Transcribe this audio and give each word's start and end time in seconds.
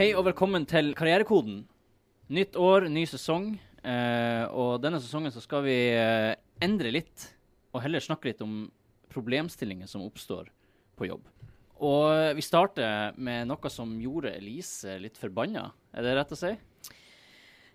Hei 0.00 0.14
og 0.16 0.22
velkommen 0.24 0.62
til 0.64 0.94
Karrierekoden. 0.96 1.58
Nytt 2.32 2.54
år, 2.56 2.86
ny 2.88 3.02
sesong. 3.04 3.50
Eh, 3.84 4.44
og 4.48 4.78
denne 4.80 4.96
sesongen 4.96 5.28
så 5.34 5.42
skal 5.44 5.60
vi 5.66 5.74
eh, 5.92 6.38
endre 6.64 6.88
litt, 6.94 7.26
og 7.74 7.82
heller 7.84 8.00
snakke 8.00 8.30
litt 8.30 8.40
om 8.40 8.62
problemstillinger 9.12 9.90
som 9.90 10.06
oppstår 10.06 10.48
på 10.96 11.10
jobb. 11.10 11.28
Og 11.84 12.06
eh, 12.14 12.30
vi 12.32 12.46
starter 12.46 13.12
med 13.20 13.50
noe 13.50 13.74
som 13.74 13.92
gjorde 14.00 14.32
Elise 14.38 14.96
litt 15.04 15.20
forbanna. 15.20 15.66
Er 15.92 16.08
det 16.08 16.16
rett 16.16 16.32
å 16.32 16.40
si? 16.46 16.54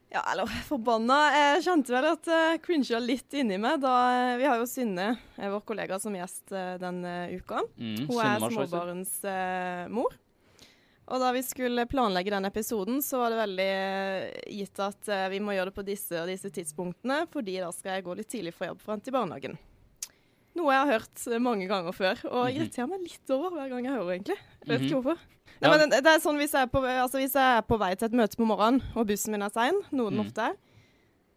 Ja, 0.09 0.25
eller 0.31 0.49
forbanna. 0.65 1.21
Jeg 1.29 1.63
kjente 1.69 1.93
vel 1.93 2.09
at 2.09 2.33
jeg 2.39 2.65
cringa 2.65 3.05
litt 3.05 3.37
inni 3.37 3.61
meg 3.61 3.85
da 3.85 3.95
eh, 4.17 4.35
Vi 4.41 4.49
har 4.49 4.65
jo 4.65 4.65
Synne, 4.73 5.11
eh, 5.37 5.53
vår 5.53 5.61
kollega, 5.69 6.01
som 6.01 6.17
gjest 6.17 6.57
eh, 6.57 6.73
denne 6.81 7.19
uka. 7.37 7.67
Mm, 7.77 8.07
Hun 8.09 8.21
er 8.25 8.49
småbarnsmor. 8.49 10.21
Og 11.07 11.19
da 11.21 11.29
vi 11.35 11.41
skulle 11.45 11.83
planlegge 11.85 12.31
den 12.33 12.47
episoden, 12.49 12.97
så 13.05 13.19
var 13.21 13.29
det 13.29 13.37
veldig 13.43 13.65
eh, 13.69 14.39
gitt 14.57 14.79
at 14.81 15.09
eh, 15.13 15.27
vi 15.29 15.37
må 15.39 15.53
gjøre 15.53 15.69
det 15.69 15.75
på 15.77 15.85
disse 15.85 16.17
og 16.23 16.27
disse 16.31 16.49
tidspunktene, 16.49 17.27
fordi 17.29 17.59
da 17.61 17.69
skal 17.75 17.99
jeg 17.99 18.05
gå 18.07 18.15
litt 18.17 18.29
tidlig 18.31 18.53
fra 18.57 18.71
jobb 18.71 18.81
fram 18.81 19.03
til 19.05 19.13
barnehagen. 19.13 19.57
Noe 20.55 20.71
jeg 20.71 20.81
har 20.81 20.91
hørt 20.95 21.25
mange 21.43 21.67
ganger 21.69 21.93
før, 21.93 22.21
og 22.31 22.45
jeg 22.47 22.57
irriterer 22.61 22.87
meg 22.89 23.01
litt 23.05 23.33
over 23.35 23.53
hver 23.57 23.69
gang 23.73 23.85
jeg 23.85 23.93
hører, 23.97 24.11
egentlig. 24.15 24.37
Jeg 24.63 24.67
vet 24.71 24.79
Mhm. 24.81 24.85
ikke 24.87 25.01
hvorfor. 25.01 25.17
Nei, 25.61 25.69
men 25.77 25.89
det, 25.89 25.99
er 26.05 26.19
sånn 26.23 26.37
hvis 26.41 26.51
jeg, 26.55 26.61
er 26.65 26.71
på, 26.73 26.81
altså 26.83 27.19
hvis 27.21 27.35
jeg 27.37 27.57
er 27.59 27.61
på 27.69 27.77
vei 27.79 27.91
til 27.95 28.07
et 28.09 28.15
møte 28.17 28.35
på 28.39 28.47
morgenen, 28.47 28.81
og 28.95 29.05
bussen 29.07 29.31
min 29.35 29.43
er 29.45 29.53
sein, 29.53 29.77
noe 29.91 30.09
den 30.09 30.19
Mm. 30.19 30.25
ofte 30.25 30.41
er, 30.49 30.55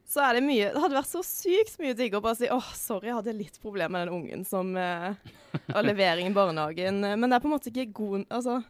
så 0.08 0.22
er 0.24 0.38
det 0.38 0.42
mye 0.46 0.70
Det 0.72 0.80
hadde 0.80 0.96
vært 0.96 1.10
så 1.12 1.20
sykt 1.22 1.76
mye 1.78 1.92
diggere 1.94 2.18
å 2.22 2.24
bare 2.24 2.36
si 2.38 2.48
åh, 2.48 2.70
sorry, 2.74 3.08
jeg 3.10 3.14
hadde 3.18 3.36
litt 3.36 3.58
problemer 3.60 3.90
med 3.92 4.06
den 4.08 4.14
ungen 4.16 4.46
som 4.48 4.74
eh, 4.80 5.12
levering 5.84 6.30
i 6.30 6.32
barnehagen. 6.32 7.00
Men 7.20 7.28
det 7.28 7.36
er 7.36 7.40
på 7.44 7.50
en 7.50 7.56
måte 7.58 7.68
ikke 7.70 7.92
god 7.92 8.24
Altså, 8.30 8.62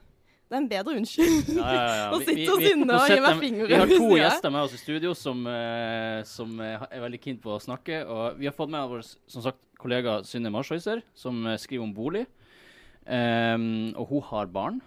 det 0.49 0.57
er 0.57 0.63
en 0.63 0.69
bedre 0.71 0.95
unnskyld. 0.97 1.51
Ja, 1.59 1.71
ja, 1.77 1.89
ja. 1.99 2.05
å 2.17 2.19
sitte 2.25 2.53
og 2.55 2.63
Synne 2.65 2.97
og 2.97 3.11
gi 3.13 3.21
meg 3.21 3.41
fingeren 3.43 3.69
Vi 3.69 3.77
har 3.77 3.91
to 3.93 4.09
gjester 4.17 4.53
med 4.55 4.65
oss 4.65 4.77
i 4.79 4.81
studio 4.81 5.13
som, 5.17 5.43
eh, 5.53 6.21
som 6.29 6.55
eh, 6.65 6.87
er 6.89 7.05
veldig 7.05 7.21
keen 7.21 7.41
på 7.43 7.53
å 7.53 7.61
snakke. 7.61 8.01
Og 8.09 8.39
vi 8.41 8.49
har 8.49 8.57
fått 8.57 8.73
med 8.73 8.89
vår 8.89 9.05
som 9.05 9.45
sagt, 9.45 9.61
kollega 9.79 10.23
Synne 10.25 10.53
Marshøyser, 10.55 11.05
som 11.13 11.45
eh, 11.45 11.59
skriver 11.61 11.85
om 11.85 11.93
bolig. 11.93 12.25
Um, 13.09 13.95
og 13.97 14.09
hun 14.11 14.25
har 14.31 14.49
barn. 14.53 14.81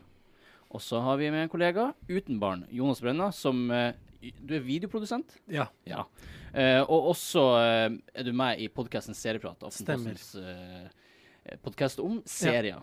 Og 0.73 0.81
så 0.81 1.01
har 1.05 1.21
vi 1.21 1.29
med 1.33 1.45
en 1.45 1.53
kollega 1.53 1.87
uten 2.09 2.41
barn, 2.41 2.65
Jonas 2.73 3.01
Brenna, 3.01 3.31
som 3.33 3.65
Du 3.69 4.53
er 4.53 4.61
videoprodusent? 4.61 5.39
Ja. 5.49 5.69
Ja. 5.85 6.05
Uh, 6.53 6.81
og 6.85 7.13
også 7.13 7.47
uh, 7.57 7.97
er 8.13 8.25
du 8.25 8.33
med 8.33 8.61
i 8.61 8.69
podkasten 8.69 9.17
Serieprat. 9.17 9.61
Stemmer. 9.73 10.17
Uh, 10.37 11.57
podkast 11.61 12.01
om 12.01 12.21
serier. 12.25 12.81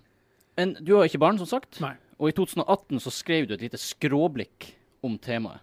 Men 0.59 0.79
du 0.83 0.97
har 0.97 1.06
ikke 1.06 1.23
barn, 1.23 1.39
som 1.39 1.47
sagt. 1.47 1.79
Nei. 1.83 1.97
Og 2.19 2.33
i 2.33 2.34
2018 2.34 3.00
så 3.05 3.12
skrev 3.14 3.47
du 3.47 3.55
et 3.55 3.62
lite 3.62 3.78
skråblikk 3.78 4.72
om 5.06 5.14
temaet. 5.22 5.62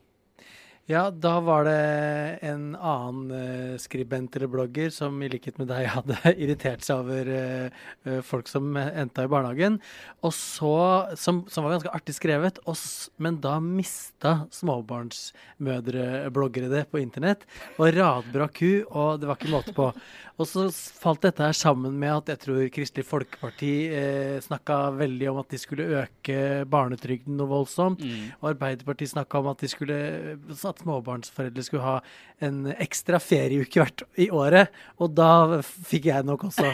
Ja, 0.86 1.08
da 1.10 1.40
var 1.42 1.64
det 1.66 2.46
en 2.46 2.76
annen 2.78 3.32
uh, 3.34 3.74
skribent 3.82 4.36
eller 4.38 4.46
blogger 4.54 4.92
som 4.94 5.18
i 5.26 5.30
likhet 5.34 5.58
med 5.58 5.66
deg 5.72 5.88
hadde 5.96 6.14
irritert 6.36 6.86
seg 6.86 7.02
over 7.02 7.26
eh, 7.34 7.74
folk 8.22 8.46
som 8.46 8.78
endte 8.78 9.26
i 9.26 9.32
barnehagen. 9.34 9.82
Og 10.22 10.30
så, 10.38 11.10
som, 11.18 11.50
som 11.50 11.66
var 11.66 11.74
ganske 11.74 11.90
artig 11.90 12.14
skrevet, 12.20 12.62
og, 12.70 12.78
men 13.18 13.42
da 13.42 13.58
mista 13.64 14.46
småbarnsmødrebloggere 14.54 16.70
det 16.70 16.86
på 16.92 17.00
internett. 17.02 17.46
Og 17.80 17.96
radbrakk 17.98 18.54
ku, 18.56 18.86
og 18.86 19.20
det 19.20 19.28
var 19.32 19.38
ikke 19.42 19.56
måte 19.56 19.74
på. 19.74 19.92
Og 20.36 20.44
så 20.50 20.66
falt 20.68 21.22
dette 21.24 21.46
her 21.46 21.56
sammen 21.56 21.94
med 21.96 22.12
at 22.12 22.34
jeg 22.34 22.40
tror 22.44 22.66
Kristelig 22.76 23.06
Folkeparti 23.08 23.88
eh, 23.88 24.36
snakka 24.44 24.92
veldig 24.98 25.30
om 25.32 25.38
at 25.40 25.54
de 25.54 25.60
skulle 25.62 26.02
øke 26.02 26.66
barnetrygden 26.68 27.38
noe 27.40 27.48
voldsomt. 27.54 28.04
Og 28.42 28.50
Arbeiderpartiet 28.52 29.14
snakka 29.14 29.40
om 29.40 29.48
at, 29.54 29.64
de 29.64 29.70
skulle, 29.72 30.00
at 30.36 30.75
småbarnsforeldre 30.82 31.64
skulle 31.66 31.86
ha 31.86 31.96
en 32.44 32.72
ekstra 32.74 33.20
ferieuke 33.24 33.82
hvert 33.82 34.04
i 34.22 34.28
året. 34.34 34.74
Og 35.00 35.14
da 35.16 35.62
fikk 35.64 36.10
jeg 36.12 36.28
nok 36.28 36.48
også. 36.50 36.72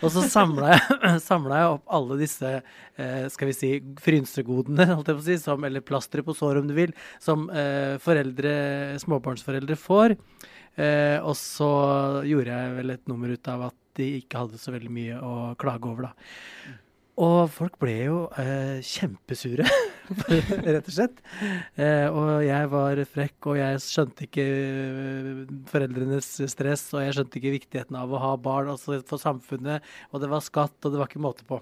Og 0.00 0.08
så 0.14 0.24
samla 0.30 0.72
jeg, 0.74 1.00
jeg 1.20 1.74
opp 1.74 1.94
alle 1.98 2.18
disse 2.20 2.54
eh, 2.58 3.26
skal 3.32 3.50
vi 3.50 3.56
si, 3.56 3.72
frynsegodene, 4.02 4.88
holdt 4.94 5.12
jeg 5.12 5.20
på 5.20 5.24
å 5.24 5.28
si, 5.28 5.38
som, 5.42 5.68
eller 5.68 5.84
plasteret 5.84 6.26
på 6.26 6.36
såret 6.36 6.62
om 6.62 6.70
du 6.70 6.76
vil, 6.78 6.94
som 7.22 7.48
eh, 7.50 7.98
foreldre, 8.02 8.54
småbarnsforeldre 9.02 9.78
får. 9.80 10.16
Eh, 10.80 11.18
og 11.20 11.34
så 11.36 11.72
gjorde 12.24 12.54
jeg 12.54 12.76
vel 12.78 12.94
et 12.94 13.10
nummer 13.10 13.32
ut 13.32 13.52
av 13.52 13.68
at 13.68 13.78
de 13.98 14.08
ikke 14.22 14.46
hadde 14.46 14.60
så 14.60 14.72
veldig 14.72 14.92
mye 14.92 15.18
å 15.20 15.34
klage 15.60 15.88
over, 15.88 16.08
da. 16.08 16.78
Og 17.22 17.50
folk 17.52 17.76
ble 17.82 17.96
jo 18.06 18.20
eh, 18.40 18.80
kjempesure, 18.80 19.66
rett 20.66 20.88
og 20.88 20.94
slett. 20.94 21.20
Eh, 21.78 22.06
og 22.10 22.42
jeg 22.44 22.70
var 22.72 23.02
frekk, 23.08 23.50
og 23.52 23.58
jeg 23.60 23.82
skjønte 23.84 24.26
ikke 24.26 24.46
eh, 24.46 25.42
foreldrenes 25.70 26.30
stress, 26.52 26.88
og 26.96 27.04
jeg 27.04 27.16
skjønte 27.18 27.38
ikke 27.40 27.56
viktigheten 27.58 27.98
av 27.98 28.12
å 28.12 28.22
ha 28.22 28.32
barn 28.40 28.72
altså 28.74 29.00
for 29.08 29.22
samfunnet, 29.22 29.84
og 30.10 30.22
det 30.22 30.30
var 30.32 30.44
skatt, 30.44 30.78
og 30.82 30.94
det 30.94 31.02
var 31.02 31.10
ikke 31.10 31.22
måte 31.22 31.46
på. 31.48 31.60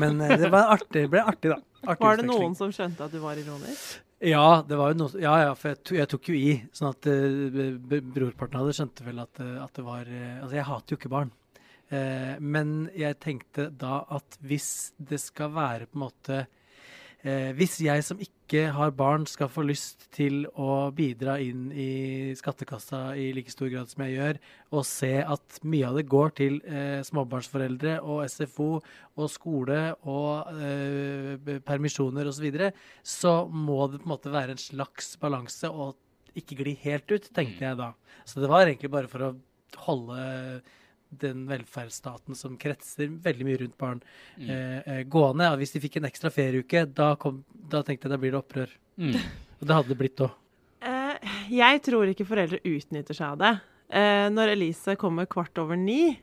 Men 0.00 0.20
eh, 0.24 0.36
det 0.40 0.50
var 0.52 0.74
artig, 0.76 1.06
det 1.06 1.12
ble 1.12 1.24
artig, 1.24 1.54
da. 1.54 1.60
Artig 1.86 2.06
Var 2.06 2.20
det 2.20 2.28
noen 2.28 2.58
som 2.58 2.72
skjønte 2.74 3.06
at 3.06 3.14
du 3.14 3.22
var 3.22 3.38
ironisk? 3.40 4.02
Ja, 4.24 4.62
det 4.64 4.78
var 4.80 4.92
jo 4.94 5.00
noe, 5.02 5.12
ja, 5.20 5.34
ja, 5.44 5.56
for 5.58 5.74
jeg, 5.74 5.82
to, 5.84 5.96
jeg 5.98 6.08
tok 6.08 6.30
jo 6.32 6.36
i. 6.38 6.52
Sånn 6.72 6.88
at 6.88 7.04
b- 7.04 8.04
brorparten 8.14 8.62
av 8.62 8.68
det 8.70 8.76
skjønte 8.78 9.04
vel 9.04 9.20
at, 9.20 9.42
at 9.44 9.76
det 9.76 9.84
var 9.84 10.08
uh, 10.08 10.38
Altså, 10.40 10.54
jeg 10.56 10.64
hater 10.70 10.94
jo 10.94 10.98
ikke 11.02 11.12
barn. 11.12 11.32
Uh, 11.92 12.32
men 12.40 12.70
jeg 12.96 13.18
tenkte 13.20 13.68
da 13.76 13.98
at 14.16 14.38
hvis 14.40 14.70
det 14.96 15.20
skal 15.20 15.52
være 15.52 15.90
på 15.90 16.00
en 16.00 16.04
måte 16.06 16.38
eh, 17.28 17.50
Hvis 17.56 17.76
jeg 17.84 18.04
som 18.06 18.20
ikke 18.22 18.68
har 18.72 18.92
barn, 18.94 19.26
skal 19.26 19.50
få 19.50 19.64
lyst 19.66 20.06
til 20.14 20.44
å 20.54 20.88
bidra 20.94 21.36
inn 21.42 21.68
i 21.74 22.32
skattekassa 22.38 23.16
i 23.18 23.32
like 23.34 23.50
stor 23.50 23.70
grad 23.72 23.90
som 23.90 24.04
jeg 24.06 24.16
gjør, 24.16 24.40
og 24.70 24.86
se 24.86 25.12
at 25.22 25.58
mye 25.66 25.88
av 25.88 25.98
det 25.98 26.06
går 26.10 26.34
til 26.38 26.60
eh, 26.62 27.02
småbarnsforeldre 27.06 27.98
og 28.06 28.24
SFO 28.30 28.70
og 28.78 29.28
skole 29.32 29.80
og 30.06 30.54
eh, 30.62 31.60
permisjoner 31.66 32.30
osv., 32.30 32.38
så, 32.38 32.46
videre, 32.46 32.72
så 33.02 33.36
må 33.50 33.82
det 33.90 34.02
på 34.02 34.10
en 34.10 34.14
måte 34.14 34.34
være 34.34 34.56
en 34.56 34.62
slags 34.62 35.14
balanse 35.20 35.70
og 35.70 35.96
ikke 36.36 36.58
gli 36.60 36.74
helt 36.84 37.10
ut, 37.10 37.30
tenkte 37.34 37.64
jeg 37.64 37.78
da. 37.78 37.92
Så 38.28 38.42
det 38.42 38.50
var 38.52 38.66
egentlig 38.66 38.92
bare 38.92 39.10
for 39.10 39.24
å 39.24 39.34
holde 39.86 40.20
den 41.10 41.46
velferdsstaten 41.48 42.34
som 42.36 42.56
kretser 42.58 43.08
veldig 43.22 43.44
mye 43.46 43.60
rundt 43.62 43.76
barn, 43.78 44.02
Mm. 44.38 44.50
eh, 44.50 44.82
eh, 44.98 45.02
gående. 45.04 45.52
Og 45.52 45.58
hvis 45.58 45.72
de 45.72 45.80
fikk 45.80 45.96
en 45.96 46.08
ekstra 46.10 46.30
ferieuke, 46.30 46.86
da, 46.92 47.14
kom, 47.16 47.44
da 47.68 47.82
tenkte 47.82 48.08
jeg 48.08 48.10
da 48.10 48.16
blir 48.18 48.32
det 48.32 48.40
opprør. 48.42 48.68
Mm. 48.98 49.14
Og 49.60 49.66
det 49.66 49.74
hadde 49.76 49.88
det 49.88 49.98
blitt 49.98 50.20
òg. 50.20 50.30
Eh, 50.82 51.16
jeg 51.50 51.82
tror 51.82 52.06
ikke 52.12 52.26
foreldre 52.26 52.60
utnytter 52.64 53.14
seg 53.14 53.26
av 53.32 53.38
det. 53.38 53.60
Eh, 53.90 54.28
når 54.30 54.52
Elise 54.56 54.96
kommer 54.96 55.26
kvart 55.26 55.56
over 55.58 55.76
ni, 55.76 56.18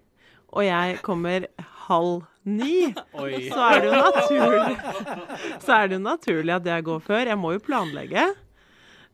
og 0.53 0.63
jeg 0.63 0.99
kommer 1.01 1.47
halv 1.87 2.25
ni, 2.45 2.93
Oi. 3.17 3.49
så 3.49 3.71
er 3.71 3.79
det 3.81 3.87
jo 3.89 4.01
naturlig, 4.03 4.77
så 5.63 5.73
er 5.79 5.87
det 5.87 5.95
jo 5.97 6.03
naturlig 6.03 6.53
at 6.55 6.65
jeg 6.65 6.83
går 6.83 6.99
før. 7.01 7.25
Jeg 7.31 7.37
må 7.39 7.53
jo 7.55 7.59
planlegge. 7.63 8.25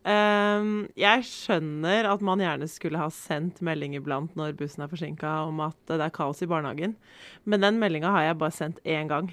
Eh, 0.00 0.68
jeg 0.96 1.26
skjønner 1.28 2.08
at 2.08 2.22
man 2.24 2.40
gjerne 2.40 2.68
skulle 2.72 3.00
ha 3.00 3.10
sendt 3.12 3.60
melding 3.64 3.98
iblant 3.98 4.32
når 4.38 4.56
bussen 4.56 4.86
er 4.86 4.90
forsinka 4.92 5.34
om 5.50 5.60
at 5.66 5.76
det 5.90 6.00
er 6.00 6.14
kaos 6.14 6.40
i 6.40 6.48
barnehagen, 6.48 6.96
men 7.44 7.66
den 7.66 7.80
meldinga 7.82 8.12
har 8.14 8.30
jeg 8.30 8.40
bare 8.40 8.56
sendt 8.56 8.80
én 8.88 9.10
gang. 9.10 9.28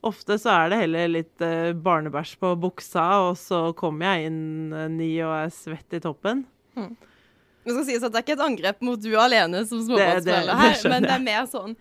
Ofte 0.00 0.38
så 0.40 0.54
er 0.54 0.72
det 0.72 0.80
heller 0.80 1.12
litt 1.12 1.44
uh, 1.44 1.76
barnebæsj 1.76 2.38
på 2.40 2.54
buksa, 2.56 3.04
og 3.26 3.34
så 3.36 3.66
kommer 3.76 4.14
jeg 4.14 4.30
inn 4.30 4.72
uh, 4.72 4.86
ny 4.88 5.10
og 5.26 5.34
er 5.42 5.52
svett 5.52 5.98
i 5.98 6.00
toppen. 6.00 6.46
Det 6.72 7.74
skal 7.74 7.84
sies 7.84 8.06
at 8.06 8.14
det 8.14 8.22
er 8.22 8.24
ikke 8.24 8.38
et 8.38 8.46
angrep 8.46 8.80
mot 8.86 9.02
du 9.02 9.10
alene 9.20 9.60
som 9.68 9.82
småbarnsforelder 9.84 10.56
her, 10.56 10.78
men 10.88 11.04
det 11.04 11.12
er 11.12 11.26
mer 11.26 11.44
sånn 11.50 11.76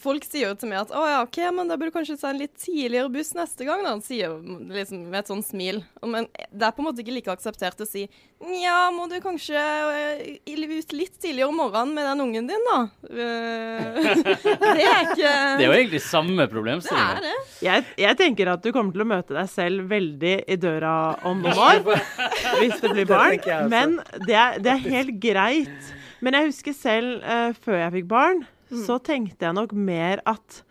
Folk 0.00 0.24
sier 0.24 0.48
jo 0.48 0.56
til 0.56 0.70
meg 0.70 0.86
at 0.86 0.92
å 0.96 1.02
ja, 1.04 1.18
OK, 1.24 1.38
men 1.52 1.68
da 1.68 1.76
burde 1.76 1.92
du 1.92 1.96
kanskje 1.96 2.16
ta 2.20 2.30
en 2.32 2.40
litt 2.40 2.54
tidligere 2.56 3.10
buss 3.12 3.34
neste 3.36 3.66
gang, 3.68 3.82
da. 3.84 3.92
Han 3.92 4.00
Sier 4.02 4.32
liksom 4.72 5.04
med 5.12 5.20
et 5.20 5.30
sånn 5.30 5.42
smil. 5.44 5.82
Men 6.00 6.26
det 6.50 6.64
er 6.66 6.72
på 6.74 6.82
en 6.82 6.88
måte 6.88 7.04
ikke 7.04 7.14
like 7.14 7.34
akseptert 7.34 7.82
å 7.84 7.86
si 7.88 8.06
nja, 8.42 8.90
må 8.90 9.04
du 9.06 9.18
kanskje 9.22 9.58
eh, 9.94 10.22
ut 10.42 10.94
litt 10.96 11.14
tidligere 11.20 11.46
om 11.50 11.60
morgenen 11.60 11.92
med 11.94 12.08
den 12.08 12.22
ungen 12.24 12.48
din, 12.50 12.64
da. 12.66 12.78
Eh, 13.06 14.00
det 14.78 14.86
er 14.88 15.12
ikke 15.12 15.34
Det 15.60 15.66
er 15.66 15.68
jo 15.68 15.76
egentlig 15.76 16.02
samme 16.04 16.48
Det 16.48 16.96
er 16.98 17.22
det. 17.22 17.34
Jeg, 17.62 17.86
jeg 18.02 18.18
tenker 18.18 18.52
at 18.54 18.64
du 18.64 18.72
kommer 18.74 18.96
til 18.96 19.04
å 19.04 19.08
møte 19.12 19.36
deg 19.36 19.50
selv 19.52 19.86
veldig 19.92 20.36
i 20.48 20.58
døra 20.60 20.94
om 21.28 21.44
noen 21.44 21.62
år, 21.68 22.00
hvis 22.60 22.80
det 22.82 22.94
blir 22.96 23.10
barn. 23.10 23.68
Men 23.70 24.00
det 24.26 24.38
er, 24.38 24.58
det 24.62 24.74
er 24.74 24.88
helt 24.88 25.14
greit. 25.22 25.92
Men 26.22 26.38
jeg 26.38 26.50
husker 26.50 26.74
selv, 26.76 27.22
uh, 27.26 27.50
før 27.64 27.80
jeg 27.80 27.94
fikk 27.98 28.10
barn, 28.10 28.44
så 28.72 28.98
tenkte 29.02 29.44
jeg 29.46 29.54
nok 29.54 29.72
mer 29.76 30.22
at 30.26 30.62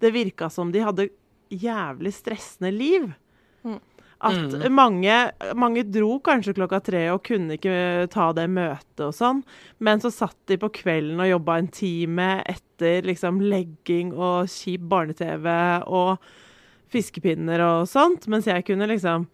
det 0.00 0.12
virka 0.12 0.50
som 0.52 0.72
de 0.72 0.82
hadde 0.84 1.08
jævlig 1.50 2.12
stressende 2.12 2.72
liv. 2.74 3.14
At 4.18 4.32
Mm. 4.32 4.72
mange, 4.72 5.32
mange 5.54 5.82
dro 5.92 6.18
kanskje 6.24 6.54
klokka 6.56 6.78
tre 6.82 7.10
og 7.12 7.22
kunne 7.22 7.58
ikke 7.58 8.08
ta 8.08 8.32
det 8.32 8.46
møtet 8.48 9.02
og 9.04 9.12
sånn, 9.12 9.42
men 9.78 10.00
så 10.00 10.08
satt 10.10 10.36
de 10.48 10.56
på 10.56 10.70
kvelden 10.72 11.20
og 11.20 11.28
jobba 11.28 11.58
en 11.58 11.68
time 11.68 12.42
etter 12.48 13.02
liksom 13.04 13.42
legging 13.44 14.14
og 14.16 14.48
kjip 14.48 14.80
barne-TV 14.88 15.82
og 15.86 16.16
fiskepinner 16.88 17.60
og 17.60 17.88
sånt, 17.90 18.26
mens 18.26 18.46
jeg 18.48 18.64
kunne 18.64 18.88
liksom 18.88 19.26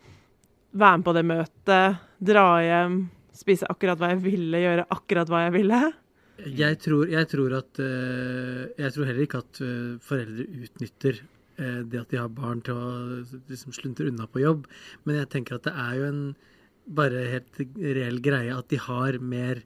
være 0.74 0.98
med 0.98 1.04
på 1.06 1.14
det 1.14 1.24
møtet, 1.30 1.98
dra 2.22 2.46
hjem, 2.64 3.10
spise 3.32 3.68
akkurat 3.70 3.98
hva 4.00 4.08
jeg 4.16 4.22
ville, 4.24 4.58
gjøre 4.58 4.86
akkurat 4.90 5.28
hva 5.30 5.44
jeg 5.46 5.52
ville. 5.60 5.92
Jeg 6.38 6.78
tror, 6.80 7.06
jeg 7.12 7.28
tror 7.28 7.52
at 7.58 7.78
eh, 7.82 8.70
Jeg 8.80 8.94
tror 8.94 9.08
heller 9.08 9.26
ikke 9.26 9.42
at 9.42 9.60
eh, 9.62 9.98
foreldre 10.02 10.46
utnytter 10.64 11.20
eh, 11.60 11.82
det 11.84 12.00
at 12.00 12.10
de 12.10 12.18
har 12.18 12.32
barn 12.32 12.62
til 12.64 12.78
å 12.78 12.86
liksom 13.50 13.76
sluntre 13.76 14.08
unna 14.10 14.26
på 14.26 14.42
jobb. 14.42 14.64
Men 15.04 15.20
jeg 15.20 15.30
tenker 15.34 15.58
at 15.58 15.68
det 15.68 15.74
er 15.76 16.00
jo 16.00 16.08
en 16.08 16.24
bare 16.82 17.28
helt 17.30 17.60
reell 17.78 18.18
greie 18.24 18.56
at 18.56 18.72
de 18.72 18.80
har 18.80 19.20
mer 19.22 19.62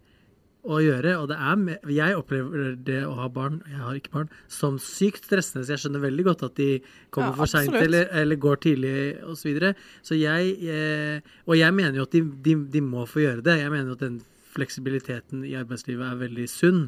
å 0.67 0.81
gjøre. 0.83 1.15
Og 1.23 1.31
det 1.31 1.39
er 1.39 1.59
mer, 1.61 1.91
jeg 1.95 2.19
opplever 2.19 2.77
det 2.87 3.01
å 3.07 3.15
ha 3.21 3.29
barn, 3.33 3.61
jeg 3.71 3.83
har 3.83 3.99
ikke 3.99 4.15
barn, 4.19 4.31
som 4.51 4.81
sykt 4.83 5.29
stressende. 5.29 5.65
Så 5.65 5.77
jeg 5.77 5.85
skjønner 5.85 6.05
veldig 6.05 6.27
godt 6.27 6.47
at 6.49 6.57
de 6.59 6.71
kommer 7.15 7.33
Ja, 7.33 7.39
for 7.41 7.53
seint 7.53 7.79
eller, 7.79 8.11
eller 8.11 8.41
går 8.43 8.63
tidlig 8.67 8.97
osv. 9.23 9.37
Så, 9.39 9.49
videre. 9.49 9.75
så 10.03 10.19
jeg 10.19 10.57
eh, 10.67 11.35
Og 11.47 11.59
jeg 11.59 11.75
mener 11.77 12.01
jo 12.01 12.07
at 12.09 12.17
de, 12.17 12.25
de, 12.43 12.57
de 12.75 12.83
må 12.83 13.07
få 13.09 13.23
gjøre 13.23 13.47
det. 13.47 13.61
Jeg 13.63 13.73
mener 13.73 13.93
jo 13.93 13.99
at 13.99 14.09
den 14.09 14.19
fleksibiliteten 14.57 15.45
i 15.47 15.55
arbeidslivet 15.59 16.09
er 16.09 16.23
veldig 16.25 16.49
sunn. 16.51 16.87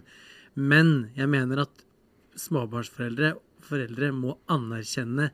Men 0.58 1.12
jeg 1.18 1.30
mener 1.30 1.62
at 1.66 1.84
småbarnsforeldre 2.38 3.36
foreldre 3.68 4.10
må 4.14 4.36
anerkjenne 4.52 5.30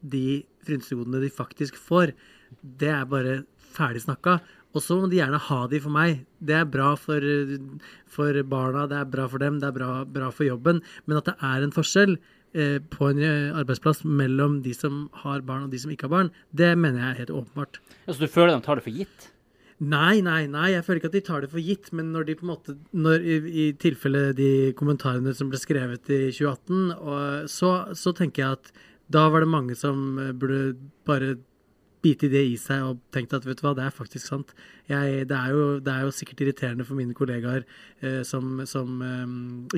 de 0.00 0.42
frynsegodene 0.66 1.22
de 1.24 1.32
faktisk 1.32 1.78
får. 1.80 2.14
Det 2.60 2.90
er 2.92 3.08
bare 3.10 3.42
ferdig 3.74 4.04
snakka. 4.04 4.38
Og 4.76 4.84
så 4.84 4.98
må 5.00 5.08
de 5.08 5.18
gjerne 5.18 5.40
ha 5.40 5.60
de 5.70 5.80
for 5.80 5.94
meg. 5.94 6.24
Det 6.44 6.54
er 6.58 6.66
bra 6.68 6.92
for, 7.00 7.24
for 8.12 8.40
barna, 8.50 8.84
det 8.90 8.98
er 9.00 9.08
bra 9.14 9.28
for 9.30 9.42
dem, 9.42 9.60
det 9.62 9.70
er 9.70 9.78
bra, 9.78 9.92
bra 10.04 10.28
for 10.34 10.46
jobben. 10.46 10.82
Men 11.06 11.20
at 11.20 11.30
det 11.30 11.36
er 11.48 11.64
en 11.64 11.72
forskjell 11.74 12.18
eh, 12.18 12.76
på 12.92 13.08
en 13.08 13.22
eh, 13.24 13.56
arbeidsplass 13.56 14.04
mellom 14.04 14.60
de 14.66 14.76
som 14.76 15.06
har 15.24 15.42
barn 15.48 15.66
og 15.66 15.72
de 15.72 15.80
som 15.82 15.94
ikke 15.94 16.06
har 16.06 16.14
barn, 16.18 16.30
det 16.52 16.74
mener 16.76 17.00
jeg 17.00 17.08
er 17.08 17.20
helt 17.24 17.34
åpenbart. 17.40 17.80
Så 18.06 18.20
du 18.20 18.28
føler 18.28 18.54
de 18.54 18.66
tar 18.68 18.78
det 18.78 18.86
for 18.86 19.00
gitt? 19.00 19.30
Nei, 19.78 20.18
nei, 20.26 20.48
nei, 20.50 20.72
jeg 20.72 20.82
føler 20.82 20.98
ikke 20.98 21.10
at 21.12 21.14
de 21.14 21.20
tar 21.22 21.44
det 21.44 21.52
for 21.52 21.62
gitt. 21.62 21.92
Men 21.94 22.10
når 22.14 22.26
de 22.26 22.36
på 22.38 22.46
en 22.46 22.50
måte 22.50 22.74
når, 22.90 23.22
i, 23.22 23.36
I 23.46 23.66
tilfelle 23.78 24.32
de 24.36 24.72
kommentarene 24.78 25.34
som 25.38 25.52
ble 25.52 25.60
skrevet 25.60 26.10
i 26.10 26.22
2018, 26.34 26.96
og, 26.98 27.50
så, 27.52 27.72
så 27.98 28.14
tenker 28.16 28.42
jeg 28.42 28.58
at 28.58 28.72
da 29.08 29.28
var 29.32 29.44
det 29.44 29.52
mange 29.52 29.76
som 29.78 30.18
eh, 30.20 30.34
burde 30.36 30.74
bare 31.08 31.36
bite 32.02 32.28
det 32.30 32.44
i 32.46 32.58
seg 32.60 32.84
og 32.86 32.98
tenkt 33.14 33.32
at 33.34 33.46
vet 33.46 33.58
du 33.58 33.64
hva, 33.64 33.72
det 33.78 33.86
er 33.86 33.94
faktisk 33.94 34.26
sant. 34.26 34.52
Jeg, 34.90 35.24
det, 35.30 35.38
er 35.38 35.54
jo, 35.54 35.64
det 35.82 35.94
er 35.94 36.04
jo 36.06 36.14
sikkert 36.14 36.42
irriterende 36.44 36.86
for 36.86 36.98
mine 36.98 37.16
kollegaer 37.16 37.64
eh, 38.02 38.20
som, 38.26 38.60
som 38.70 39.02
eh, 39.04 39.24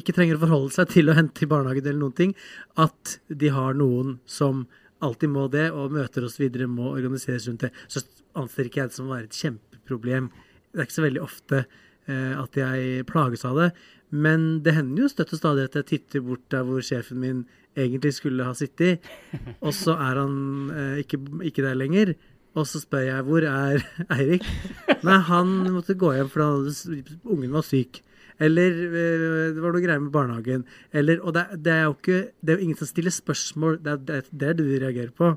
ikke 0.00 0.16
trenger 0.16 0.40
å 0.40 0.44
forholde 0.44 0.74
seg 0.76 0.92
til 0.96 1.12
å 1.12 1.16
hente 1.16 1.44
i 1.44 1.50
barnehagen 1.50 1.86
eller 1.86 2.02
noen 2.02 2.18
ting, 2.18 2.36
at 2.80 3.18
de 3.28 3.52
har 3.52 3.76
noen 3.78 4.18
som 4.28 4.66
alltid 5.04 5.32
må 5.32 5.46
det, 5.52 5.70
og 5.72 5.94
møter 5.96 6.26
oss 6.26 6.40
videre 6.40 6.68
må 6.68 6.90
organiseres 6.92 7.48
rundt 7.48 7.68
det. 7.68 7.72
Så 7.88 8.04
anser 8.40 8.68
ikke 8.68 8.82
jeg 8.82 8.92
det 8.92 8.98
som 8.98 9.08
å 9.08 9.14
være 9.14 9.30
et 9.30 9.40
kjempeproblem. 9.90 10.30
Det 10.70 10.78
er 10.78 10.86
ikke 10.86 10.98
så 10.98 11.06
veldig 11.06 11.22
ofte 11.22 11.64
eh, 12.06 12.34
at 12.38 12.56
jeg 12.56 13.06
plages 13.06 13.44
av 13.44 13.58
det. 13.58 13.70
Men 14.10 14.62
det 14.64 14.74
hender 14.74 15.04
jo 15.04 15.10
støtt 15.10 15.32
og 15.34 15.40
stadig 15.40 15.68
at 15.68 15.78
jeg 15.78 15.88
titter 15.90 16.20
bort 16.26 16.46
der 16.50 16.64
hvor 16.66 16.82
sjefen 16.82 17.20
min 17.20 17.46
egentlig 17.78 18.14
skulle 18.16 18.44
ha 18.44 18.52
sittet, 18.54 19.04
og 19.64 19.72
så 19.74 19.94
er 19.94 20.18
han 20.18 20.70
eh, 20.74 21.00
ikke, 21.04 21.20
ikke 21.46 21.64
der 21.66 21.78
lenger. 21.78 22.14
Og 22.58 22.66
så 22.66 22.80
spør 22.82 23.04
jeg 23.06 23.26
hvor 23.28 23.44
er 23.46 23.82
Eirik? 24.16 24.46
Nei, 25.06 25.18
han 25.28 25.52
måtte 25.70 25.94
gå 25.94 26.14
hjem 26.16 26.30
fordi 26.30 27.02
ungen 27.22 27.52
var 27.54 27.66
syk. 27.66 28.02
Eller 28.40 28.72
eh, 28.72 29.52
det 29.54 29.60
var 29.60 29.74
noe 29.74 29.84
greier 29.84 30.02
med 30.02 30.14
barnehagen. 30.14 30.64
Eller, 30.90 31.20
og 31.22 31.36
det, 31.36 31.46
det 31.62 31.76
er 31.76 31.84
jo 31.84 31.94
ikke 31.94 32.20
Det 32.40 32.52
er 32.52 32.58
jo 32.58 32.66
ingen 32.66 32.80
som 32.80 32.90
stiller 32.90 33.14
spørsmål. 33.14 33.78
Det 33.84 33.92
er 33.92 34.02
det, 34.08 34.16
er 34.16 34.40
det 34.42 34.56
du 34.58 34.64
reagerer 34.66 35.14
på. 35.14 35.34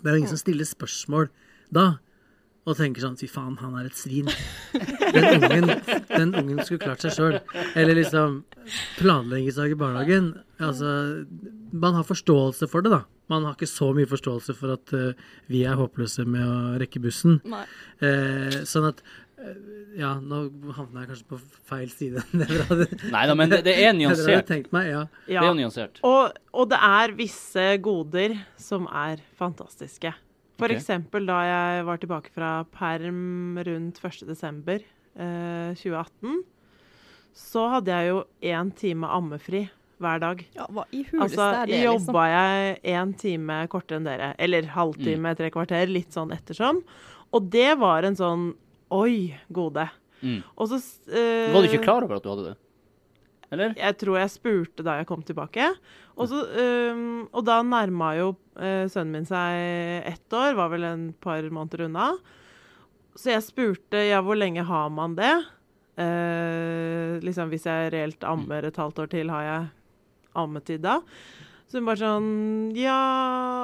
Det 0.00 0.06
er 0.06 0.16
jo 0.16 0.22
ingen 0.22 0.32
som 0.32 0.40
stiller 0.40 0.68
spørsmål 0.68 1.28
da. 1.74 1.98
Og 2.68 2.76
tenker 2.76 3.00
sånn 3.02 3.16
Fy 3.16 3.26
faen, 3.30 3.56
han 3.60 3.76
er 3.80 3.88
et 3.88 3.96
svin. 3.96 4.28
Den 5.14 5.46
ungen, 5.46 5.70
den 6.10 6.34
ungen 6.36 6.60
skulle 6.66 6.82
klart 6.82 7.00
seg 7.04 7.14
sjøl. 7.16 7.38
Eller 7.72 7.96
liksom 7.96 8.42
planleggingsdag 8.98 9.72
i 9.72 9.78
barnehagen. 9.80 10.28
Altså, 10.60 10.92
man 11.72 11.96
har 11.96 12.04
forståelse 12.08 12.68
for 12.70 12.84
det, 12.84 12.92
da. 12.92 13.02
Man 13.32 13.46
har 13.46 13.56
ikke 13.56 13.70
så 13.70 13.90
mye 13.96 14.10
forståelse 14.10 14.54
for 14.58 14.74
at 14.74 14.92
uh, 14.92 15.34
vi 15.50 15.64
er 15.64 15.78
håpløse 15.80 16.26
med 16.28 16.44
å 16.44 16.78
rekke 16.82 17.00
bussen. 17.02 17.38
Eh, 18.02 18.62
sånn 18.66 18.88
at 18.90 19.04
eh, 19.40 19.58
Ja, 19.98 20.12
nå 20.22 20.44
havna 20.76 21.02
jeg 21.02 21.10
kanskje 21.10 21.28
på 21.32 21.38
feil 21.70 21.90
side. 21.94 22.22
Er. 22.44 22.86
Nei 23.10 23.22
da, 23.30 23.36
men 23.38 23.50
det, 23.50 23.64
det 23.66 23.78
er 23.82 23.94
nyansert. 23.96 24.50
meg, 24.74 24.90
ja. 24.92 25.04
Det 25.26 25.38
er 25.40 25.54
nyansert. 25.58 26.02
Og, 26.06 26.36
og 26.52 26.68
det 26.70 26.78
er 26.90 27.14
visse 27.18 27.70
goder 27.82 28.36
som 28.60 28.90
er 28.90 29.22
fantastiske. 29.40 30.12
For 30.60 30.72
eksempel 30.74 31.26
da 31.28 31.40
jeg 31.48 31.84
var 31.88 32.00
tilbake 32.02 32.30
fra 32.34 32.50
perm 32.76 33.58
rundt 33.66 34.00
1. 34.04 34.26
desember 34.28 34.80
eh, 35.16 35.74
2018, 35.80 36.42
så 37.36 37.66
hadde 37.76 37.92
jeg 37.94 38.10
jo 38.10 38.24
én 38.52 38.72
time 38.76 39.08
ammefri 39.08 39.64
hver 40.00 40.20
dag. 40.22 40.40
Ja, 40.56 40.66
hva 40.72 40.84
i 40.96 41.02
huleste 41.04 41.26
Altså, 41.26 41.46
er 41.62 41.66
det, 41.68 41.76
liksom? 41.82 42.08
jobba 42.08 42.24
jeg 42.30 42.80
én 42.94 43.12
time 43.20 43.58
kortere 43.72 44.00
enn 44.00 44.08
dere. 44.08 44.30
Eller 44.38 44.62
Mm. 44.62 44.72
halvtime, 44.76 45.36
tre 45.36 45.50
kvarter, 45.50 45.86
litt 45.92 46.10
sånn 46.12 46.32
ettersom. 46.32 46.82
Og 47.32 47.50
det 47.50 47.78
var 47.78 48.02
en 48.04 48.16
sånn 48.16 48.54
oi, 48.90 49.36
gode. 49.52 49.88
Mm. 50.22 50.42
Og 50.58 50.68
så 50.68 50.80
eh, 51.12 51.52
Var 51.52 51.62
du 51.62 51.68
ikke 51.68 51.84
klar 51.84 52.02
over 52.04 52.16
at 52.16 52.22
du 52.24 52.28
hadde 52.32 52.48
det? 52.50 52.56
Eller? 53.50 53.74
jeg 53.74 53.96
tror 53.98 54.20
jeg 54.20 54.30
spurte 54.30 54.84
da 54.86 55.00
jeg 55.00 55.08
kom 55.08 55.22
tilbake. 55.26 55.72
Og, 56.14 56.28
så, 56.30 56.44
øhm, 56.62 57.24
og 57.34 57.46
da 57.46 57.60
nærma 57.66 58.12
jo 58.18 58.28
uh, 58.60 58.86
sønnen 58.90 59.16
min 59.16 59.26
seg 59.28 60.06
ett 60.06 60.36
år, 60.36 60.54
var 60.58 60.70
vel 60.72 60.86
en 60.86 61.08
par 61.18 61.42
måneder 61.50 61.88
unna. 61.88 62.12
Så 63.18 63.32
jeg 63.32 63.46
spurte 63.46 64.04
ja, 64.06 64.20
hvor 64.22 64.38
lenge 64.38 64.62
har 64.66 64.90
man 64.94 65.16
det? 65.18 65.34
Uh, 66.00 67.18
liksom 67.26 67.50
Hvis 67.50 67.66
jeg 67.66 67.90
reelt 67.92 68.22
ammer 68.24 68.64
et 68.64 68.78
halvt 68.78 69.02
år 69.02 69.10
til, 69.12 69.32
har 69.34 69.46
jeg 69.48 69.64
ammetid 70.38 70.84
da? 70.86 71.00
Så 71.66 71.78
hun 71.78 71.88
bare 71.90 72.00
sånn 72.00 72.30
Ja, 72.78 73.00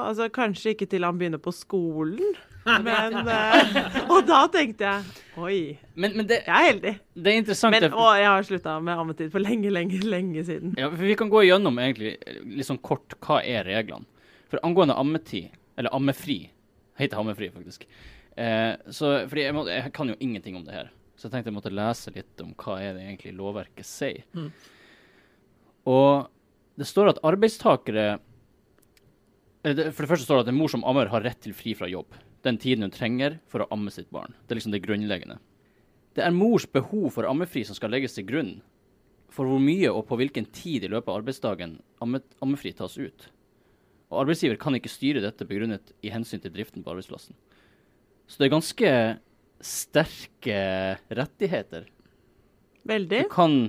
altså 0.07 0.27
kanskje 0.31 0.75
ikke 0.75 0.89
til 0.91 1.07
han 1.07 1.17
begynner 1.19 1.41
på 1.41 1.55
skolen. 1.55 2.35
Men 2.83 3.21
uh, 3.23 4.03
Og 4.11 4.27
da 4.27 4.43
tenkte 4.51 4.91
jeg 4.91 5.26
Oi, 5.37 5.77
Men, 5.93 6.15
men 6.17 6.25
det, 6.29 6.39
jeg 6.47 6.49
er 6.49 6.67
heldig. 6.71 6.93
det 7.13 7.31
er 7.31 7.39
interessant. 7.43 7.75
Men 7.75 7.93
å, 7.93 8.07
jeg 8.17 8.25
har 8.25 8.45
slutta 8.47 8.75
med 8.81 8.97
ammetid 8.97 9.31
for 9.33 9.43
lenge, 9.43 9.69
lenge, 9.73 9.99
lenge 10.01 10.43
siden. 10.47 10.73
Ja, 10.79 10.89
for 10.89 11.05
Vi 11.05 11.17
kan 11.19 11.29
gå 11.29 11.43
igjennom 11.45 11.77
egentlig 11.83 12.15
litt 12.41 12.67
sånn 12.69 12.81
kort 12.81 13.13
hva 13.21 13.43
er 13.45 13.67
reglene. 13.69 14.07
For 14.49 14.63
angående 14.65 14.95
ammetid, 14.97 15.51
eller 15.77 15.93
ammefri, 15.93 16.39
heter 16.97 17.21
ammefri 17.21 17.51
faktisk. 17.53 17.85
Eh, 18.37 18.73
så, 18.93 19.11
fordi 19.29 19.43
jeg, 19.45 19.55
må, 19.57 19.65
jeg 19.69 19.93
kan 19.93 20.09
jo 20.09 20.17
ingenting 20.23 20.57
om 20.57 20.65
det 20.65 20.73
her, 20.73 20.89
så 21.17 21.27
jeg 21.27 21.35
tenkte 21.35 21.51
jeg 21.51 21.57
måtte 21.57 21.73
lese 21.73 22.13
litt 22.15 22.43
om 22.43 22.53
hva 22.57 22.79
er 22.81 22.95
det 22.97 23.05
egentlig 23.05 23.35
lovverket 23.37 23.87
sier. 23.89 24.23
Mm. 24.37 24.49
Og 25.89 26.27
det 26.77 26.85
står 26.85 27.13
at 27.13 27.21
arbeidstakere 27.25 28.17
For 29.65 29.73
det 29.73 30.09
første 30.09 30.23
står 30.23 30.39
det 30.39 30.45
at 30.45 30.49
en 30.51 30.57
mor 30.59 30.69
som 30.71 30.83
ammer 30.87 31.09
har 31.11 31.23
rett 31.25 31.39
til 31.43 31.55
fri 31.57 31.73
fra 31.75 31.89
jobb. 31.91 32.13
Den 32.47 32.59
tiden 32.61 32.85
hun 32.85 32.95
trenger 32.95 33.41
for 33.51 33.63
å 33.63 33.69
amme 33.75 33.91
sitt 33.91 34.07
barn. 34.13 34.31
Det 34.45 34.55
er 34.55 34.61
liksom 34.61 34.71
det 34.71 34.85
grunnleggende. 34.85 35.39
Det 36.15 36.23
er 36.23 36.33
mors 36.33 36.65
behov 36.71 37.11
for 37.17 37.27
ammefri 37.27 37.65
som 37.67 37.75
skal 37.77 37.91
legges 37.93 38.15
til 38.15 38.25
grunn 38.29 38.53
for 39.33 39.49
hvor 39.49 39.59
mye 39.61 39.89
og 39.91 40.05
på 40.07 40.17
hvilken 40.21 40.47
tid 40.55 40.85
i 40.87 40.91
løpet 40.91 41.11
av 41.11 41.19
arbeidsdagen 41.19 41.75
amme, 42.03 42.21
ammefri 42.41 42.71
tas 42.73 42.95
ut. 42.97 43.27
Og 44.07 44.21
arbeidsgiver 44.23 44.57
kan 44.61 44.77
ikke 44.77 44.91
styre 44.91 45.23
dette 45.23 45.45
begrunnet 45.47 45.91
i 46.05 46.13
hensyn 46.13 46.41
til 46.41 46.53
driften 46.55 46.85
på 46.85 46.93
arbeidsplassen. 46.93 47.35
Så 48.27 48.39
det 48.39 48.47
er 48.47 48.55
ganske 48.55 48.93
sterke 49.63 50.61
rettigheter. 51.19 51.89
Veldig. 52.87 53.25
Du 53.27 53.33
kan, 53.33 53.59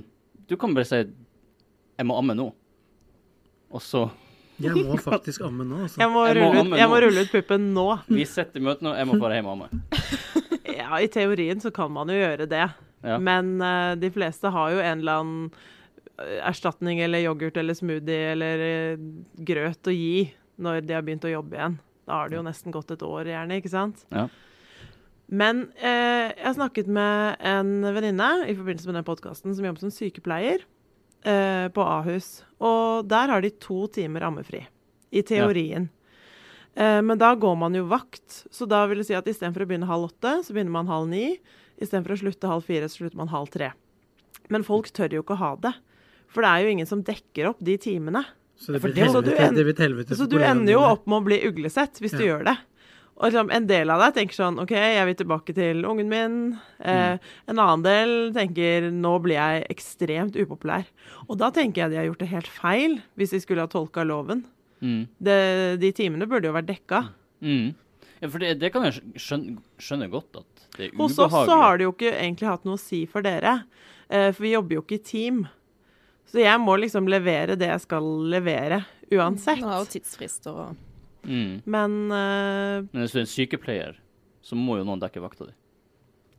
du 0.47 0.55
kan 0.55 0.73
bare 0.73 0.87
si 0.87 1.03
'jeg 1.03 2.07
må 2.07 2.15
amme 2.15 2.33
nå', 2.33 2.53
og 3.71 3.81
så 3.81 4.09
Jeg 4.59 4.83
må 4.85 4.97
faktisk 4.99 5.43
amme 5.47 5.65
nå. 5.67 5.85
Altså. 5.85 6.01
Jeg 6.01 6.11
må, 6.11 6.25
Jeg 6.27 6.43
må 6.43 6.51
ut, 6.51 6.77
jeg 6.79 6.91
må 6.91 6.99
rulle 7.05 7.23
ut 7.23 7.31
puppen 7.31 7.69
nå. 7.75 7.87
Vi 8.11 8.27
setter 8.27 8.63
møte 8.63 8.85
nå, 8.85 8.93
jeg 8.97 9.07
må 9.09 9.17
bare 9.21 9.39
hjem 9.39 9.49
og 9.51 9.57
amme. 9.57 9.71
Ja, 10.79 10.95
I 11.03 11.09
teorien 11.11 11.59
så 11.61 11.69
kan 11.75 11.91
man 11.91 12.09
jo 12.09 12.15
gjøre 12.15 12.45
det. 12.49 12.65
Ja. 13.03 13.17
Men 13.21 13.57
uh, 13.61 13.93
de 13.99 14.09
fleste 14.13 14.49
har 14.53 14.71
jo 14.73 14.79
en 14.79 15.01
eller 15.01 15.19
annen 15.21 15.41
eh, 16.17 16.39
erstatning 16.47 17.01
eller 17.03 17.23
yoghurt 17.25 17.57
eller 17.59 17.75
smoothie 17.77 18.31
eller 18.31 18.63
uh, 18.95 19.03
grøt 19.45 19.89
å 19.89 19.93
gi 19.93 20.29
når 20.59 20.81
de 20.87 20.95
har 20.95 21.03
begynt 21.05 21.27
å 21.27 21.33
jobbe 21.33 21.57
igjen. 21.57 21.77
Da 22.07 22.21
har 22.21 22.31
det 22.31 22.39
jo 22.39 22.45
nesten 22.47 22.73
gått 22.73 22.93
et 22.95 23.03
år, 23.05 23.27
gjerne, 23.29 23.59
ikke 23.59 23.73
sant? 23.73 24.05
Ja. 24.13 24.29
Men 25.29 25.67
eh, 25.77 26.31
jeg 26.33 26.45
har 26.47 26.55
snakket 26.57 26.87
med 26.89 27.37
en 27.45 27.83
venninne 27.85 28.29
i 28.49 28.55
forbindelse 28.57 28.89
med 28.89 28.97
den 28.97 29.05
podkasten 29.05 29.53
som 29.53 29.67
jobber 29.67 29.83
som 29.83 29.93
sykepleier 29.93 30.63
eh, 31.25 31.67
på 31.69 31.81
Ahus. 31.83 32.43
Og 32.61 33.07
der 33.07 33.27
har 33.33 33.41
de 33.41 33.49
to 33.51 33.87
timer 33.87 34.21
ammefri. 34.27 34.65
I 35.11 35.21
teorien. 35.25 35.89
Eh, 36.75 37.01
men 37.01 37.17
da 37.17 37.33
går 37.35 37.57
man 37.57 37.73
jo 37.73 37.85
vakt, 37.89 38.45
så 38.53 38.67
da 38.69 38.85
vil 38.87 39.01
det 39.01 39.07
si 39.07 39.15
at 39.17 39.25
istedenfor 39.25 39.65
å 39.65 39.67
begynne 39.69 39.89
halv 39.89 40.11
åtte, 40.11 40.35
så 40.45 40.53
begynner 40.53 40.71
man 40.71 40.87
halv 40.87 41.09
ni. 41.09 41.39
Istedenfor 41.81 42.13
å 42.15 42.19
slutte 42.21 42.47
halv 42.51 42.63
fire, 42.67 42.85
så 42.91 43.01
slutter 43.03 43.17
man 43.17 43.31
halv 43.33 43.49
tre. 43.49 43.71
Men 44.49 44.63
folk 44.63 44.89
tør 44.95 45.11
jo 45.17 45.23
ikke 45.23 45.35
å 45.37 45.41
ha 45.43 45.55
det. 45.55 45.73
For 46.29 46.41
det 46.45 46.49
er 46.49 46.63
jo 46.65 46.73
ingen 46.75 46.85
som 46.89 47.01
dekker 47.03 47.49
opp 47.49 47.59
de 47.63 47.77
timene. 47.81 48.23
Så 48.59 48.73
det 48.73 48.81
blir 48.83 48.91
et 48.91 48.95
det- 48.95 49.09
så 49.11 49.23
du 49.23 49.31
en- 49.33 49.53
det 49.55 49.65
blir 49.65 49.73
helvete 49.75 50.15
Så 50.15 50.27
du 50.29 50.37
ender 50.39 50.73
jo 50.73 50.79
opp 50.81 51.07
med 51.07 51.21
å 51.21 51.25
bli 51.25 51.39
uglesett 51.47 51.93
hvis 51.99 52.11
du 52.11 52.25
gjør 52.25 52.43
det. 52.45 52.57
Og 53.19 53.27
liksom, 53.27 53.49
en 53.51 53.65
del 53.67 53.89
av 53.91 53.99
deg 53.99 54.13
tenker 54.15 54.37
sånn 54.37 54.61
OK, 54.63 54.71
jeg 54.71 55.07
vil 55.09 55.17
tilbake 55.19 55.55
til 55.57 55.81
ungen 55.83 56.07
min. 56.11 56.37
Eh, 56.79 57.17
En 57.51 57.59
annen 57.59 57.83
del 57.83 58.13
tenker 58.35 58.87
nå 58.95 59.11
blir 59.25 59.35
jeg 59.35 59.65
ekstremt 59.73 60.37
upopulær. 60.39 60.87
Og 61.27 61.35
da 61.41 61.49
tenker 61.51 61.83
jeg 61.83 61.91
de 61.91 61.99
har 61.99 62.07
gjort 62.07 62.23
det 62.23 62.31
helt 62.31 62.47
feil, 62.47 62.95
hvis 63.19 63.35
de 63.35 63.41
skulle 63.43 63.65
ha 63.65 63.71
tolka 63.71 64.05
loven. 64.07 64.45
Mm. 64.79 65.03
Det, 65.19 65.37
de 65.83 65.91
timene 65.91 66.29
burde 66.31 66.47
jo 66.47 66.55
vært 66.55 66.71
dekka. 66.71 67.03
Mm. 67.43 67.73
Ja, 68.21 68.27
for 68.31 68.39
det, 68.39 68.53
det 68.63 68.71
kan 68.71 68.87
jeg 68.87 68.99
skjønne, 69.19 69.59
skjønne 69.79 70.09
godt 70.11 70.39
at 70.39 70.65
det 70.77 70.87
er 70.87 70.93
ubehagelig. 70.93 71.03
Hos 71.03 71.19
oss 71.23 71.35
så 71.51 71.59
har 71.59 71.77
det 71.79 71.87
jo 71.89 71.93
ikke 71.95 72.15
egentlig 72.15 72.47
hatt 72.53 72.67
noe 72.67 72.79
å 72.79 72.81
si 72.81 73.03
for 73.11 73.23
dere, 73.25 73.57
eh, 74.07 74.29
for 74.31 74.43
vi 74.47 74.55
jobber 74.55 74.79
jo 74.79 74.83
ikke 74.87 74.99
i 74.99 75.05
team. 75.11 75.45
Så 76.29 76.39
jeg 76.43 76.59
må 76.63 76.75
liksom 76.79 77.07
levere 77.11 77.55
det 77.59 77.67
jeg 77.71 77.83
skal 77.83 78.07
levere, 78.31 78.85
uansett. 79.11 79.59
Du 79.59 79.67
har 79.67 79.83
jo 79.83 79.91
tidsfrister 79.91 80.55
og 80.67 80.85
mm. 81.29 81.61
Men 81.65 81.95
uh, 82.11 82.83
Men 82.91 83.03
hvis 83.05 83.13
du 83.15 83.19
er 83.21 83.25
en 83.27 83.31
sykepleier, 83.37 83.97
så 84.41 84.57
må 84.57 84.79
jo 84.79 84.85
noen 84.87 84.99
dekke 85.03 85.21
vakta 85.23 85.45
di. 85.49 85.53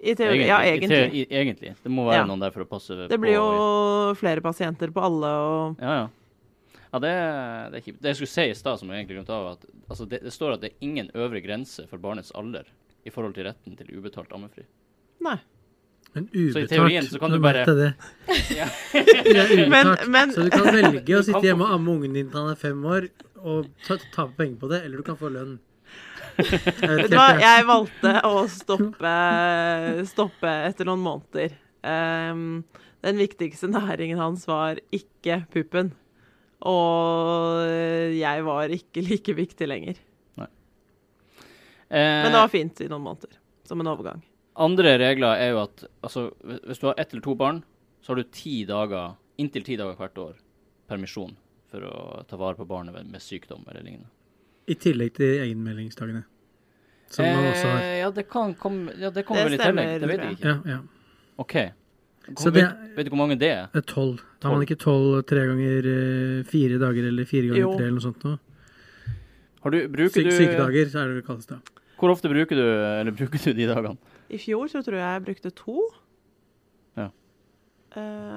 i 0.01 0.15
teori 0.17 0.47
Ja, 0.49 0.59
egentlig. 0.65 0.89
I 0.91 0.97
teori, 0.97 1.27
egentlig. 1.31 1.75
Det 1.85 1.91
må 1.93 2.07
være 2.09 2.23
Ja. 2.23 2.27
noen 2.29 2.41
der 2.41 2.51
for 2.55 2.65
å 2.65 2.69
passe 2.69 2.89
på. 2.97 3.09
Det 3.09 3.19
blir 3.21 3.35
jo 3.37 4.15
flere 4.17 4.41
pasienter 4.45 4.91
på 4.91 5.03
alle 5.05 5.27
og 5.29 5.77
Ja, 5.85 5.95
ja. 6.03 6.09
Ja, 6.93 6.99
det, 6.99 7.11
det 7.71 7.79
er 7.79 7.83
kjipt. 7.85 8.01
Det 8.03 8.09
jeg 8.11 8.17
skulle 8.19 8.33
si 8.35 8.45
i 8.51 8.55
stad, 8.59 8.81
som 8.81 8.91
er 8.91 8.97
egentlig 8.99 9.21
grunnen 9.21 9.31
av, 9.31 9.53
at 9.53 9.67
altså, 9.93 10.09
det, 10.11 10.19
det 10.25 10.33
står 10.35 10.55
at 10.57 10.61
det 10.65 10.73
er 10.73 10.79
ingen 10.89 11.11
øvre 11.15 11.39
grense 11.45 11.85
for 11.87 11.99
barnets 12.03 12.33
alder 12.35 12.67
i 13.07 13.11
forhold 13.15 13.37
til 13.37 13.47
retten 13.47 13.77
til 13.79 13.93
ubetalt 13.95 14.33
ammefri. 14.35 14.65
Nei. 15.23 15.37
Men 16.17 16.27
Så 16.35 16.65
i 16.65 16.67
teorien 16.67 17.05
så 17.07 17.21
kan 17.23 17.31
du 17.31 17.39
bare- 17.39 17.63
det. 17.65 17.93
Ja. 18.57 18.67
Det 18.93 19.37
er 19.39 19.53
ubetalt. 19.55 19.69
Men- 19.71 20.11
men- 20.11 20.33
Så 20.35 20.43
du 20.43 20.51
kan 20.51 20.67
velge 20.75 21.15
å 21.15 21.23
sitte 21.23 21.45
hjemme 21.47 21.63
og 21.69 21.77
amme 21.79 21.93
ungen 21.95 22.13
din 22.19 22.29
til 22.33 22.41
han 22.41 22.51
er 22.51 22.59
fem 22.59 22.83
år, 22.85 23.07
og 23.45 23.67
ta- 23.87 23.99
tape 24.15 24.37
penger 24.39 24.57
på 24.61 24.69
det, 24.73 24.83
eller 24.85 24.97
du 25.01 25.03
kan 25.07 25.17
få 25.21 25.31
lønn. 25.33 25.59
Jeg 26.41 26.47
vet 27.01 27.11
du 27.11 27.17
hva, 27.17 27.29
jeg. 27.41 27.65
valgte 27.69 28.13
å 28.29 28.45
stoppe, 28.49 29.15
stoppe 30.13 30.53
etter 30.69 30.89
noen 30.89 31.03
måneder. 31.05 31.57
Um, 31.83 32.63
den 33.03 33.17
viktigste 33.17 33.69
næringen 33.73 34.19
hans 34.21 34.47
var 34.49 34.79
ikke 34.93 35.41
puppen. 35.53 35.93
Og 36.61 37.65
jeg 38.19 38.45
var 38.45 38.69
ikke 38.77 39.01
like 39.07 39.33
viktig 39.39 39.69
lenger. 39.71 40.01
Eh, 41.91 42.23
Men 42.23 42.31
det 42.31 42.39
var 42.39 42.51
fint 42.53 42.81
i 42.85 42.89
noen 42.91 43.03
måneder. 43.03 43.33
Som 43.67 43.81
en 43.83 43.89
overgang. 43.91 44.21
Andre 44.61 44.93
regler 45.01 45.41
er 45.41 45.51
jo 45.55 45.63
at 45.65 45.85
altså, 46.05 46.29
hvis- 46.45 46.61
hvis 46.69 46.79
du 46.83 46.87
har 46.87 46.95
ett 46.99 47.13
eller 47.15 47.23
to 47.25 47.35
barn, 47.35 47.63
så 48.03 48.13
har 48.13 48.17
du 48.23 48.29
ti 48.31 48.65
dager, 48.69 49.17
inntil 49.39 49.65
ti 49.65 49.77
dager 49.77 49.97
hvert 49.97 50.19
år 50.19 50.35
permisjon 50.89 51.35
for 51.71 51.87
å 51.87 52.23
ta 52.29 52.39
vare 52.41 52.59
på 52.59 52.67
barnet 52.69 52.95
med, 52.95 53.11
med 53.11 53.23
sykdom 53.23 53.65
eller 53.71 53.85
lignende. 53.87 54.11
I 54.71 54.77
tillegg 54.79 55.15
til 55.17 55.41
egenmeldingsdagene. 55.47 56.25
Som 57.11 57.27
man 57.27 57.49
også 57.51 57.67
har. 57.67 57.83
Eh, 57.83 57.99
ja, 58.05 58.11
det 58.15 58.27
kan 58.31 58.55
komme 58.59 58.95
ja, 59.01 59.11
det 59.11 59.25
kommer 59.27 59.49
Det 59.49 59.51
vel 59.51 59.59
i 59.59 59.63
tillegg. 59.65 59.95
Det 60.03 60.11
vet 60.13 60.25
jeg 60.25 60.37
ikke. 60.39 60.53
Ja, 60.53 60.77
ja. 60.77 60.81
OK. 61.43 61.57
Så 62.39 62.53
det 62.53 62.63
vet, 62.63 62.83
vet 62.95 63.09
du 63.09 63.11
hvor 63.11 63.19
mange 63.19 63.37
det 63.41 63.49
er? 63.51 63.67
Det 63.73 63.81
er 63.81 63.89
tolv. 63.91 64.21
Da 64.39 64.49
har 64.51 64.55
man 64.55 64.63
ikke 64.67 64.79
tolv 64.79 65.23
tre 65.27 65.43
ganger 65.49 65.89
eh, 65.91 66.37
fire 66.47 66.79
dager, 66.79 67.09
eller 67.11 67.27
fire 67.27 67.49
ganger 67.51 67.65
Jo. 67.65 67.73
tre, 67.75 67.89
eller 67.89 67.97
noe 67.97 68.05
sånt 68.05 68.27
noe. 68.29 68.39
Har 69.65 69.75
du, 69.75 69.79
bruker 69.93 70.15
Syk, 70.23 70.29
du 70.29 70.37
sykedager, 70.37 70.93
er 70.95 71.11
det 71.11 71.19
det 71.19 71.25
kalles 71.27 71.49
da. 71.51 71.59
Hvor 72.01 72.15
ofte 72.15 72.31
bruker 72.33 72.57
du, 72.57 72.65
eller 72.65 73.13
bruker 73.17 73.43
du 73.43 73.51
de 73.57 73.67
dagene? 73.69 74.15
I 74.31 74.39
fjor 74.41 74.71
så 74.73 74.81
tror 74.87 75.01
jeg 75.01 75.05
jeg 75.05 75.25
brukte 75.27 75.51
to. 75.59 75.83
Ja. 77.01 77.09
Eh, 77.99 78.37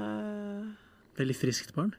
eh, 0.00 0.66
Veldig 1.16 1.36
friskt 1.38 1.72
barn. 1.76 1.94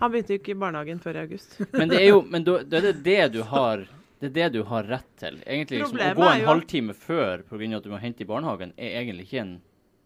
han 0.00 0.12
begynte 0.12 0.36
jo 0.36 0.40
ikke 0.40 0.54
i 0.54 0.60
barnehagen 0.60 1.02
før 1.02 1.18
i 1.18 1.24
august. 1.24 1.58
Men 1.78 1.90
det 1.90 2.00
er 2.00 2.08
jo 2.12 2.22
men 2.22 2.46
du, 2.46 2.56
det, 2.62 2.80
er 2.84 3.04
det 3.04 3.20
du 3.34 3.42
har 3.50 3.84
det 4.20 4.30
er 4.30 4.34
det 4.36 4.48
du 4.54 4.62
har 4.68 4.86
rett 4.88 5.10
til. 5.20 5.40
Egentlig 5.44 5.82
liksom, 5.82 5.98
Å 6.00 6.14
gå 6.16 6.26
en 6.30 6.40
jo- 6.40 6.48
halvtime 6.48 6.94
før 6.96 7.42
pga. 7.48 7.76
at 7.76 7.84
du 7.84 7.90
må 7.92 8.00
hente 8.00 8.24
i 8.24 8.28
barnehagen, 8.28 8.72
er 8.78 9.00
egentlig 9.02 9.26
ikke 9.28 9.42
en 9.42 9.54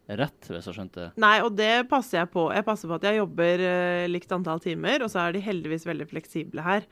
rett, 0.09 0.49
hvis 0.49 0.67
jeg 0.67 0.75
skjønte. 0.75 1.11
Nei, 1.21 1.37
og 1.45 1.53
det 1.59 1.89
passer 1.91 2.23
jeg 2.23 2.31
på. 2.33 2.49
Jeg 2.55 2.65
passer 2.67 2.89
på 2.89 2.97
at 2.97 3.07
jeg 3.07 3.21
jobber 3.21 3.63
uh, 3.63 4.09
likt 4.09 4.33
antall 4.33 4.63
timer, 4.65 5.05
og 5.05 5.13
så 5.13 5.27
er 5.27 5.37
de 5.37 5.45
heldigvis 5.45 5.87
veldig 5.87 6.09
fleksible 6.09 6.65
her. 6.65 6.87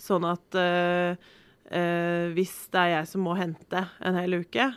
Sånn 0.00 0.24
at 0.26 0.58
uh, 0.58 1.12
uh, 1.68 2.24
hvis 2.34 2.56
det 2.72 2.80
er 2.80 2.92
jeg 2.96 3.10
som 3.12 3.26
må 3.26 3.36
hente 3.38 3.84
en 4.00 4.18
hel 4.18 4.40
uke, 4.40 4.70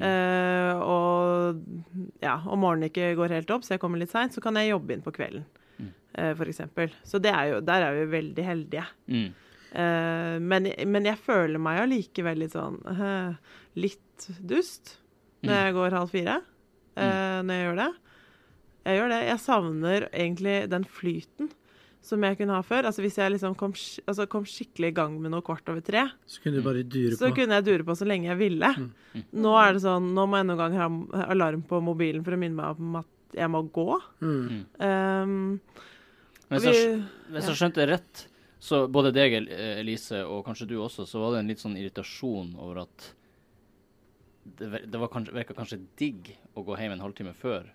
eh, 0.00 0.78
og 0.80 1.58
ja, 2.22 2.38
om 2.46 2.62
morgenen 2.64 2.88
ikke 2.88 3.14
går 3.18 3.34
helt 3.36 3.50
opp, 3.52 3.64
så 3.66 3.74
jeg 3.74 3.82
kommer 3.82 4.00
litt 4.00 4.12
seint, 4.12 4.32
så 4.32 4.40
kan 4.40 4.56
jeg 4.56 4.70
jobbe 4.72 4.94
inn 4.94 5.02
på 5.04 5.12
kvelden, 5.12 5.44
eh, 6.14 6.32
for 6.38 6.48
eksempel. 6.48 6.92
Så 7.04 7.20
det 7.20 7.32
er 7.34 7.50
jo, 7.52 7.60
der 7.60 7.88
er 7.88 7.98
vi 8.00 8.06
veldig 8.16 8.44
heldige. 8.46 8.86
Mm. 9.08 9.30
Uh, 9.72 10.36
men, 10.44 10.66
men 10.92 11.06
jeg 11.08 11.16
føler 11.16 11.56
meg 11.56 11.78
allikevel 11.80 12.42
litt 12.42 12.52
sånn 12.52 12.74
Litt 13.80 14.26
dust 14.44 14.98
når 15.40 15.54
jeg 15.56 15.72
går 15.78 15.94
halv 15.96 16.10
fire. 16.12 16.34
eh, 17.00 17.38
Når 17.40 17.56
jeg 17.56 17.64
gjør 17.64 17.78
det. 17.80 17.86
Jeg 18.84 18.98
gjør 18.98 19.08
det. 19.14 19.20
Jeg 19.30 19.40
savner 19.40 20.04
egentlig 20.12 20.56
den 20.70 20.84
flyten 20.84 21.48
som 22.02 22.24
jeg 22.26 22.36
kunne 22.40 22.56
ha 22.56 22.62
før. 22.66 22.88
Altså 22.90 23.02
Hvis 23.04 23.16
jeg 23.20 23.30
liksom 23.36 23.54
kom, 23.56 23.72
altså 24.10 24.26
kom 24.28 24.44
skikkelig 24.48 24.88
i 24.90 24.94
gang 24.96 25.14
med 25.22 25.30
noe 25.30 25.44
kvart 25.46 25.68
over 25.70 25.80
tre, 25.86 26.08
Så 26.26 26.42
kunne 26.42 26.58
du 26.58 26.64
bare 26.66 26.82
dure 26.82 27.14
så 27.16 27.28
på. 27.30 27.36
kunne 27.36 27.54
jeg 27.60 27.64
dure 27.68 27.84
på 27.86 27.94
så 27.96 28.08
lenge 28.08 28.26
jeg 28.32 28.38
ville. 28.40 28.72
Nå 29.32 29.52
er 29.62 29.72
det 29.78 29.82
sånn, 29.84 30.10
nå 30.16 30.24
må 30.26 30.40
jeg 30.40 30.48
noen 30.50 30.58
ganger 30.64 30.82
ha 30.82 31.26
alarm 31.30 31.62
på 31.62 31.78
mobilen 31.80 32.24
for 32.26 32.34
å 32.34 32.40
minne 32.42 32.58
meg 32.58 32.82
om 32.82 32.96
at 33.04 33.06
jeg 33.38 33.48
må 33.48 33.62
gå. 33.72 33.86
Mm. 34.20 34.66
Um, 34.82 35.60
Men 36.50 36.60
hvis, 36.60 36.66
vi- 36.66 36.74
jeg, 36.82 37.02
hvis 37.32 37.46
jeg 37.48 37.56
skjønte 37.62 37.80
det 37.80 37.88
rett, 37.94 38.26
så 38.60 38.82
både 38.90 39.10
deg, 39.14 39.32
Elise, 39.80 40.20
og 40.26 40.44
kanskje 40.46 40.66
du 40.68 40.76
også, 40.82 41.06
så 41.08 41.18
var 41.22 41.32
det 41.32 41.38
en 41.40 41.48
litt 41.48 41.58
sånn 41.62 41.78
irritasjon 41.80 42.52
over 42.58 42.82
at 42.82 43.08
det, 44.58 44.90
det 44.90 44.98
var 45.00 45.08
kanskje, 45.10 45.32
virka 45.34 45.54
kanskje 45.56 45.78
digg 45.98 46.32
å 46.58 46.64
gå 46.66 46.76
hjem 46.78 46.92
en 46.96 47.02
halvtime 47.04 47.32
før. 47.38 47.66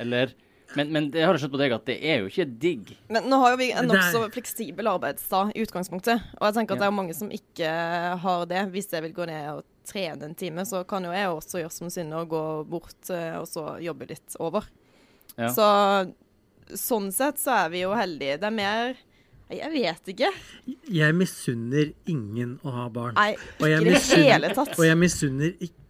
Eller 0.00 0.32
men, 0.74 0.90
men 0.94 1.10
det 1.12 1.22
har 1.22 1.36
jeg 1.36 1.44
skjønt 1.44 1.54
på 1.54 1.60
deg 1.60 1.74
at 1.76 1.84
det 1.86 1.96
er 2.02 2.22
jo 2.22 2.30
ikke 2.30 2.46
digg. 2.62 2.94
Men 3.12 3.28
nå 3.30 3.38
har 3.42 3.52
jo 3.54 3.58
vi 3.60 3.68
en 3.76 3.86
nokså 3.90 4.24
fleksibel 4.34 4.88
arbeidsdag 4.90 5.52
i 5.54 5.62
utgangspunktet. 5.66 6.24
Og 6.40 6.48
jeg 6.48 6.56
tenker 6.56 6.74
at 6.74 6.80
Ja. 6.80 6.82
det 6.84 6.88
er 6.88 6.96
mange 6.96 7.14
som 7.14 7.30
ikke 7.30 7.70
har 8.24 8.46
det. 8.50 8.64
Hvis 8.74 8.90
jeg 8.90 9.04
vil 9.06 9.14
gå 9.14 9.26
ned 9.30 9.50
og 9.52 9.62
trene 9.86 10.30
en 10.30 10.34
time, 10.34 10.64
så 10.66 10.80
kan 10.88 11.04
jo 11.04 11.12
jeg 11.12 11.28
også 11.30 11.60
gjøre 11.62 11.76
som 11.76 11.92
Synne 11.92 12.16
og 12.24 12.32
gå 12.32 12.42
bort 12.72 13.10
eh, 13.12 13.36
og 13.38 13.46
så 13.50 13.76
jobbe 13.84 14.08
litt 14.08 14.36
over. 14.40 14.64
Ja. 15.36 15.52
Så 15.52 15.68
sånn 16.80 17.10
sett 17.12 17.38
så 17.42 17.66
er 17.66 17.72
vi 17.74 17.84
jo 17.84 17.92
heldige. 17.94 18.38
Det 18.40 18.48
er 18.48 18.56
mer 18.56 18.94
Jeg 19.54 19.70
vet 19.70 20.08
ikke. 20.08 20.30
Jeg 20.88 21.14
misunner 21.14 21.90
ingen 22.08 22.56
å 22.64 22.72
ha 22.72 22.86
barn. 22.88 23.12
Nei, 23.14 23.34
ikke 23.60 23.68
i 23.76 23.90
det 23.92 24.00
hele 24.24 24.48
tatt. 24.56 24.72
Og 24.78 24.86
jeg 24.88 24.96
misunner 24.98 25.52
ikke 25.60 25.83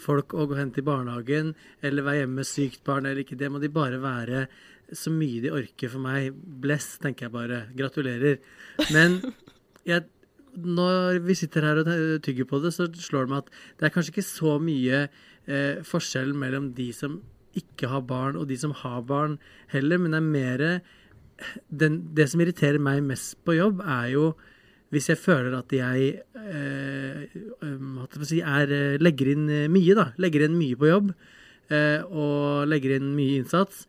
folk 0.00 0.34
å 0.34 0.46
gå 0.50 0.58
hen 0.58 0.72
til 0.74 0.86
barnehagen 0.86 1.54
eller 1.84 2.06
være 2.06 2.22
hjemme 2.22 2.40
med 2.40 2.48
sykt 2.48 2.84
barn 2.86 3.08
eller 3.08 3.24
ikke. 3.24 3.38
Det 3.40 3.50
må 3.52 3.60
de 3.62 3.72
bare 3.72 4.00
være 4.02 4.46
så 4.96 5.12
mye 5.14 5.42
de 5.44 5.52
orker 5.54 5.92
for 5.92 6.02
meg. 6.02 6.34
Bless, 6.34 6.96
tenker 7.02 7.28
jeg 7.28 7.34
bare. 7.34 7.64
Gratulerer. 7.78 8.40
Men 8.94 9.20
jeg, 9.86 10.06
når 10.54 11.20
vi 11.26 11.36
sitter 11.38 11.68
her 11.68 11.82
og 11.82 11.90
tygger 12.26 12.48
på 12.50 12.62
det, 12.64 12.74
så 12.74 12.88
slår 12.90 13.26
det 13.28 13.34
meg 13.34 13.44
at 13.44 13.52
det 13.78 13.88
er 13.88 13.94
kanskje 13.94 14.14
ikke 14.16 14.26
så 14.28 14.56
mye 14.62 15.04
eh, 15.04 15.82
forskjell 15.86 16.34
mellom 16.38 16.72
de 16.78 16.90
som 16.96 17.20
ikke 17.58 17.90
har 17.90 18.04
barn, 18.06 18.38
og 18.38 18.46
de 18.50 18.56
som 18.58 18.74
har 18.82 19.02
barn 19.06 19.38
heller, 19.72 19.98
men 19.98 20.14
det 20.14 20.20
er 20.20 20.26
mer 20.26 20.64
den, 21.66 22.02
Det 22.14 22.28
som 22.30 22.40
irriterer 22.42 22.78
meg 22.78 23.02
mest 23.02 23.38
på 23.46 23.56
jobb, 23.56 23.80
er 23.80 24.10
jo 24.12 24.24
hvis 24.90 25.10
jeg 25.12 25.20
føler 25.22 25.54
at 25.54 25.72
jeg 25.74 26.08
eh, 26.34 27.26
jeg 27.30 28.26
si, 28.26 28.40
er, 28.42 28.72
eh, 28.74 28.98
legger 28.98 29.32
inn 29.34 29.48
eh, 29.48 29.68
mye, 29.70 29.94
da. 29.98 30.10
Legger 30.18 30.46
inn 30.46 30.58
mye 30.58 30.78
på 30.78 30.90
jobb. 30.90 31.12
Eh, 31.70 32.02
og 32.10 32.66
legger 32.66 32.96
inn 32.96 33.12
mye 33.14 33.38
innsats, 33.38 33.84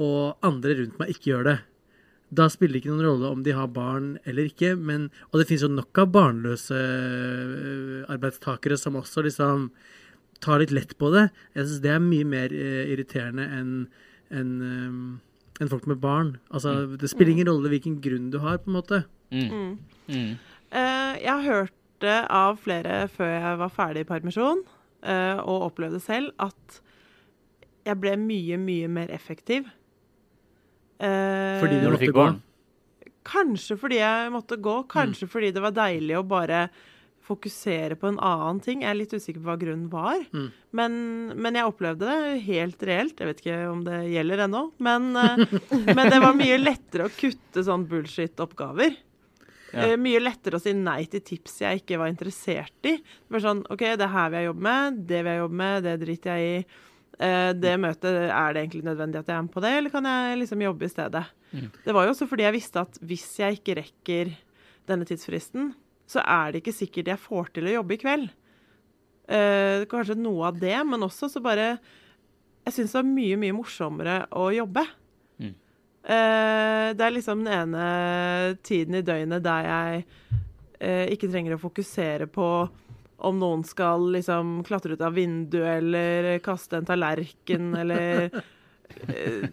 og 0.00 0.40
andre 0.46 0.78
rundt 0.78 0.96
meg 1.00 1.12
ikke 1.12 1.30
gjør 1.34 1.48
det. 1.50 1.58
Da 2.36 2.48
spiller 2.50 2.74
det 2.74 2.82
ikke 2.82 2.94
noen 2.94 3.06
rolle 3.06 3.28
om 3.30 3.42
de 3.46 3.52
har 3.54 3.68
barn 3.70 4.16
eller 4.26 4.48
ikke. 4.48 4.72
Men, 4.76 5.10
og 5.30 5.38
det 5.38 5.46
finnes 5.50 5.66
jo 5.66 5.70
nok 5.74 6.00
av 6.02 6.10
barnløse 6.14 6.80
eh, 6.80 8.00
arbeidstakere 8.12 8.80
som 8.80 8.98
også 8.98 9.26
liksom 9.28 9.68
tar 10.42 10.60
litt 10.60 10.74
lett 10.74 10.96
på 10.98 11.12
det. 11.14 11.28
Jeg 11.54 11.68
synes 11.68 11.84
det 11.84 11.92
er 11.92 12.02
mye 12.02 12.26
mer 12.28 12.56
eh, 12.56 12.82
irriterende 12.92 13.46
enn 13.46 13.72
en, 14.34 14.48
um, 14.58 14.96
en 15.62 15.70
folk 15.70 15.84
med 15.86 16.00
barn. 16.02 16.32
Altså, 16.50 16.96
det 16.98 17.12
spiller 17.12 17.36
ingen 17.36 17.46
rolle 17.46 17.70
hvilken 17.70 18.00
grunn 18.02 18.32
du 18.32 18.40
har, 18.42 18.58
på 18.58 18.72
en 18.72 18.78
måte. 18.80 19.04
Mm. 19.30 19.48
Mm. 19.50 19.72
Mm. 20.06 20.32
Eh, 20.70 21.18
jeg 21.24 21.46
hørte 21.46 22.16
av 22.30 22.58
flere 22.62 23.04
før 23.12 23.30
jeg 23.32 23.60
var 23.62 23.72
ferdig 23.72 24.04
i 24.04 24.08
permisjon, 24.08 24.60
uh, 25.06 25.38
og 25.40 25.70
opplevde 25.70 26.00
selv 26.02 26.34
at 26.42 26.80
jeg 27.86 28.00
ble 28.02 28.16
mye, 28.20 28.58
mye 28.60 28.90
mer 28.90 29.12
effektiv. 29.14 29.68
Uh, 31.00 31.62
Fordi 31.62 31.78
du 31.80 31.96
fikk 32.00 32.12
gå. 32.12 32.20
barn. 32.20 32.42
Kanskje 33.26 33.78
fordi 33.80 33.98
jeg 33.98 34.28
måtte 34.34 34.58
gå, 34.62 34.76
kanskje 34.90 35.26
fordi 35.30 35.50
det 35.54 35.62
var 35.64 35.74
deilig 35.74 36.18
å 36.18 36.26
bare 36.26 36.68
fokusere 37.26 37.96
på 37.98 38.12
en 38.12 38.20
annen 38.22 38.60
ting. 38.62 38.84
Jeg 38.84 38.92
er 38.92 38.98
litt 39.00 39.14
usikker 39.16 39.40
på 39.40 39.48
hva 39.48 39.56
grunnen 39.58 39.88
var. 39.90 40.20
Mm. 40.30 40.46
Men, 40.78 40.92
men 41.34 41.58
jeg 41.58 41.66
opplevde 41.66 42.06
det 42.06 42.44
helt 42.44 42.84
reelt. 42.86 43.18
Jeg 43.18 43.30
vet 43.32 43.42
ikke 43.42 43.56
om 43.72 43.80
det 43.86 43.98
gjelder 44.12 44.44
ennå. 44.44 44.62
Men, 44.78 45.08
men 45.96 46.12
det 46.12 46.20
var 46.22 46.38
mye 46.38 46.60
lettere 46.60 47.08
å 47.08 47.14
kutte 47.16 47.66
sånn 47.66 47.88
bullshit-oppgaver. 47.90 48.94
Ja. 49.72 49.86
Eh, 49.88 49.96
mye 50.00 50.20
lettere 50.22 50.58
å 50.58 50.62
si 50.62 50.74
nei 50.76 51.02
til 51.10 51.22
tips 51.26 51.60
jeg 51.64 51.82
ikke 51.82 51.98
var 52.00 52.12
interessert 52.12 52.88
i. 52.88 52.96
Det 53.00 53.34
var 53.34 53.44
sånn 53.44 53.64
OK, 53.72 53.82
det 53.98 54.10
her 54.12 54.28
vil 54.30 54.40
jeg 54.40 54.50
jobbe 54.50 54.66
med, 54.68 55.00
det 55.08 55.22
vil 55.22 55.32
jeg 55.32 55.42
jobbe 55.42 55.60
med, 55.62 55.86
det 55.86 55.96
driter 56.04 56.36
jeg 56.36 56.52
i. 56.52 56.84
Eh, 57.16 57.50
det 57.56 57.74
møtet, 57.80 58.20
er 58.28 58.52
det 58.52 58.62
egentlig 58.62 58.84
nødvendig 58.86 59.22
at 59.22 59.30
jeg 59.32 59.38
er 59.38 59.44
med 59.46 59.54
på 59.54 59.64
det, 59.64 59.72
eller 59.78 59.92
kan 59.92 60.08
jeg 60.10 60.40
liksom 60.42 60.64
jobbe 60.66 60.86
i 60.86 60.92
stedet? 60.92 61.24
Mm. 61.52 61.68
Det 61.84 61.94
var 61.96 62.06
jo 62.06 62.14
også 62.14 62.28
fordi 62.30 62.46
jeg 62.46 62.56
visste 62.58 62.82
at 62.82 62.98
hvis 63.08 63.28
jeg 63.40 63.60
ikke 63.60 63.78
rekker 63.80 64.34
denne 64.86 65.08
tidsfristen, 65.08 65.72
så 66.06 66.22
er 66.22 66.52
det 66.52 66.62
ikke 66.62 66.76
sikkert 66.76 67.10
jeg 67.10 67.22
får 67.22 67.48
til 67.56 67.66
å 67.66 67.78
jobbe 67.78 67.96
i 67.96 68.00
kveld. 68.02 68.28
Eh, 69.26 69.86
kanskje 69.90 70.18
noe 70.20 70.52
av 70.52 70.60
det, 70.60 70.76
men 70.86 71.02
også 71.02 71.26
så 71.26 71.40
bare 71.42 71.80
Jeg 72.66 72.74
syns 72.74 72.92
det 72.92 72.98
var 72.98 73.06
mye, 73.06 73.36
mye 73.38 73.54
morsommere 73.54 74.14
å 74.34 74.48
jobbe. 74.50 74.82
Eh, 76.06 76.88
det 76.94 77.02
er 77.02 77.14
liksom 77.16 77.40
den 77.44 77.52
ene 77.52 78.56
tiden 78.62 78.94
i 78.94 79.02
døgnet 79.02 79.42
der 79.42 79.66
jeg 79.66 80.04
eh, 80.78 81.06
ikke 81.16 81.30
trenger 81.32 81.56
å 81.56 81.62
fokusere 81.64 82.28
på 82.30 82.46
om 83.26 83.38
noen 83.40 83.64
skal 83.66 84.04
liksom 84.14 84.60
klatre 84.68 84.94
ut 84.94 85.02
av 85.02 85.16
vinduet 85.16 85.80
eller 85.80 86.36
kaste 86.44 86.78
en 86.78 86.86
tallerken 86.86 87.72
eller 87.80 88.28
eh, 89.08 89.48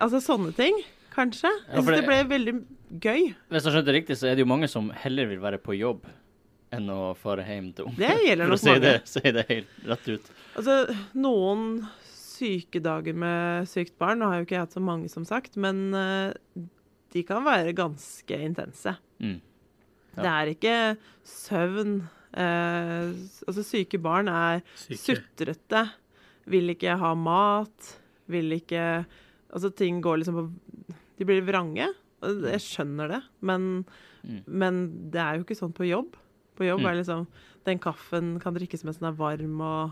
Altså 0.00 0.22
sånne 0.24 0.54
ting, 0.56 0.78
kanskje. 1.12 1.50
Jeg 1.68 1.82
syns 1.84 1.90
det- 1.98 2.06
ble 2.08 2.20
veldig 2.30 2.54
gøy. 3.02 3.26
Hvis 3.52 3.66
jeg 3.68 3.74
skjønte 3.74 3.90
det 3.90 3.98
riktig, 4.00 4.16
så 4.16 4.30
er 4.30 4.38
det 4.38 4.46
jo 4.46 4.50
mange 4.50 4.70
som 4.72 4.88
heller 5.04 5.28
vil 5.30 5.42
være 5.42 5.60
på 5.62 5.76
jobb 5.76 6.06
enn 6.72 6.86
å 6.94 7.10
fare 7.18 7.42
hjem 7.44 7.72
til 7.74 7.88
ungene. 7.90 7.98
Det 8.08 8.24
gjelder 8.28 8.46
For 8.46 8.54
å 8.54 8.56
nok 8.56 8.62
si 8.62 8.70
mange. 8.70 8.80
det, 8.86 8.94
si 9.10 9.32
det 9.36 9.44
helt 9.50 9.86
rett 9.90 10.08
ut. 10.14 10.28
Altså, 10.56 10.76
noen 11.18 11.64
sykedager 12.40 13.14
med 13.20 13.68
sykt 13.68 13.94
barn, 14.00 14.18
nå 14.22 14.28
har 14.32 14.40
jo 14.40 14.46
ikke 14.48 14.56
jeg 14.56 14.64
hatt 14.64 14.76
så 14.76 14.82
mange, 14.82 15.08
som 15.12 15.24
sagt, 15.28 15.56
men 15.60 15.92
eh, 15.94 16.32
de 17.12 17.22
kan 17.28 17.44
være 17.44 17.74
ganske 17.76 18.40
intense. 18.40 18.96
Mm. 19.20 19.38
Ja. 20.16 20.22
Det 20.24 20.30
er 20.32 20.50
ikke 20.54 20.76
søvn. 21.28 21.94
eh, 22.34 23.10
altså, 23.46 23.62
syke 23.66 23.98
barn 24.02 24.28
er 24.30 24.62
Syke. 24.78 24.98
sutrete, 25.20 25.84
vil 26.50 26.70
ikke 26.74 26.96
ha 26.98 27.14
mat, 27.14 27.96
vil 28.30 28.52
ikke 28.58 29.04
Altså, 29.50 29.66
ting 29.74 29.96
går 30.00 30.20
liksom 30.20 30.36
på 30.38 30.94
De 31.18 31.24
blir 31.26 31.42
vrange. 31.42 31.88
Jeg 32.22 32.60
skjønner 32.62 33.08
det, 33.16 33.22
men, 33.42 33.84
Mm. 34.22 34.42
men 34.46 34.76
det 35.10 35.18
er 35.20 35.36
jo 35.38 35.42
ikke 35.44 35.56
sånn 35.58 35.72
på 35.74 35.88
jobb. 35.88 36.14
På 36.56 36.62
jobb 36.68 36.80
Mm. 36.82 36.86
er 36.90 36.94
liksom 37.02 37.26
Den 37.66 37.78
kaffen 37.80 38.38
kan 38.40 38.54
drikkes 38.54 38.84
mens 38.84 38.98
den 39.00 39.08
er 39.08 39.16
varm, 39.16 39.60
og 39.60 39.90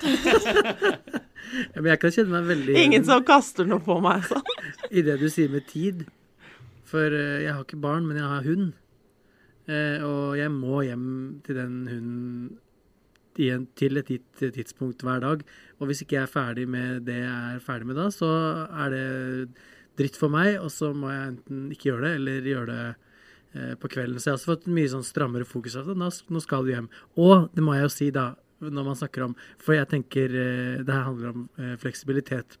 men 1.76 1.90
jeg 1.92 2.00
kan 2.02 2.14
kjenne 2.16 2.34
meg 2.34 2.50
veldig 2.52 2.76
Ingen 2.84 3.06
som 3.08 3.24
kaster 3.26 3.68
noe 3.68 3.82
på 3.84 3.98
meg, 4.04 4.24
sånn. 4.28 4.44
i 4.96 5.04
det 5.06 5.18
du 5.22 5.28
sier 5.32 5.52
med 5.52 5.66
tid. 5.70 6.04
For 6.88 7.14
eh, 7.14 7.44
jeg 7.44 7.52
har 7.52 7.62
ikke 7.64 7.80
barn, 7.82 8.08
men 8.08 8.20
jeg 8.20 8.30
har 8.30 8.48
hund. 8.48 8.72
Eh, 9.64 10.04
og 10.04 10.36
jeg 10.36 10.52
må 10.52 10.82
hjem 10.84 11.08
til 11.46 11.60
den 11.60 11.80
hunden 11.88 12.52
til 13.34 13.98
et 13.98 14.10
gitt 14.12 14.42
tidspunkt 14.54 15.02
hver 15.02 15.22
dag. 15.24 15.40
Og 15.80 15.88
hvis 15.88 16.04
ikke 16.04 16.20
jeg 16.20 16.26
er 16.26 16.30
ferdig 16.30 16.66
med 16.70 17.02
det 17.08 17.16
jeg 17.22 17.56
er 17.56 17.64
ferdig 17.64 17.88
med 17.88 17.98
da, 17.98 18.10
så 18.14 18.28
er 18.70 18.92
det 18.94 19.06
dritt 19.98 20.18
for 20.18 20.30
meg, 20.30 20.58
og 20.60 20.70
så 20.70 20.92
må 20.94 21.10
jeg 21.10 21.32
enten 21.32 21.64
ikke 21.74 21.90
gjøre 21.90 22.06
det, 22.06 22.12
eller 22.20 22.48
gjøre 22.50 22.68
det 22.70 22.84
eh, 23.54 23.74
på 23.80 23.90
kvelden. 23.90 24.20
Så 24.20 24.28
jeg 24.28 24.34
har 24.34 24.40
også 24.40 24.52
fått 24.52 24.70
mye 24.70 24.92
sånn 24.92 25.06
strammere 25.06 25.48
fokus. 25.48 25.76
Nå, 25.86 26.10
nå 26.10 26.44
skal 26.44 26.66
du 26.66 26.74
hjem. 26.74 26.88
Og 27.18 27.48
det 27.54 27.64
må 27.64 27.76
jeg 27.76 27.88
jo 27.88 27.92
si, 27.94 28.10
da, 28.14 28.32
når 28.62 28.86
man 28.86 28.98
snakker 28.98 29.26
om 29.26 29.32
For 29.60 29.76
jeg 29.76 29.90
tenker 29.90 30.30
eh, 30.30 30.82
det 30.84 30.92
her 30.92 31.08
handler 31.08 31.32
om 31.34 31.48
eh, 31.58 31.74
fleksibilitet 31.80 32.58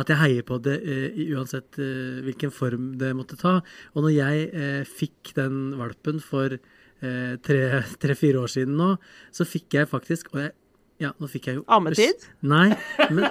at 0.00 0.08
jeg 0.08 0.16
heier 0.16 0.44
på 0.48 0.56
det 0.64 0.78
eh, 0.80 1.18
uansett 1.36 1.76
hvilken 2.24 2.48
form 2.54 2.86
det 2.96 3.10
måtte 3.12 3.36
ta. 3.36 3.58
Og 3.92 4.06
når 4.06 4.14
jeg 4.14 4.86
fikk 4.88 5.34
den 5.36 5.74
valpen 5.76 6.22
for 6.24 6.54
tre-fire 7.02 7.82
tre, 8.00 8.16
fire 8.16 8.40
år 8.46 8.54
siden 8.54 8.78
nå, 8.80 8.94
så 9.28 9.44
fikk 9.44 9.76
jeg 9.76 9.90
faktisk 9.90 10.32
Og 10.32 10.40
jeg, 10.40 10.54
ja, 11.04 11.12
nå 11.20 11.28
fikk 11.30 11.50
jeg 11.50 11.60
jo 11.60 11.66
Ammetid? 11.68 12.24
Nei, 12.48 12.70
men 13.12 13.28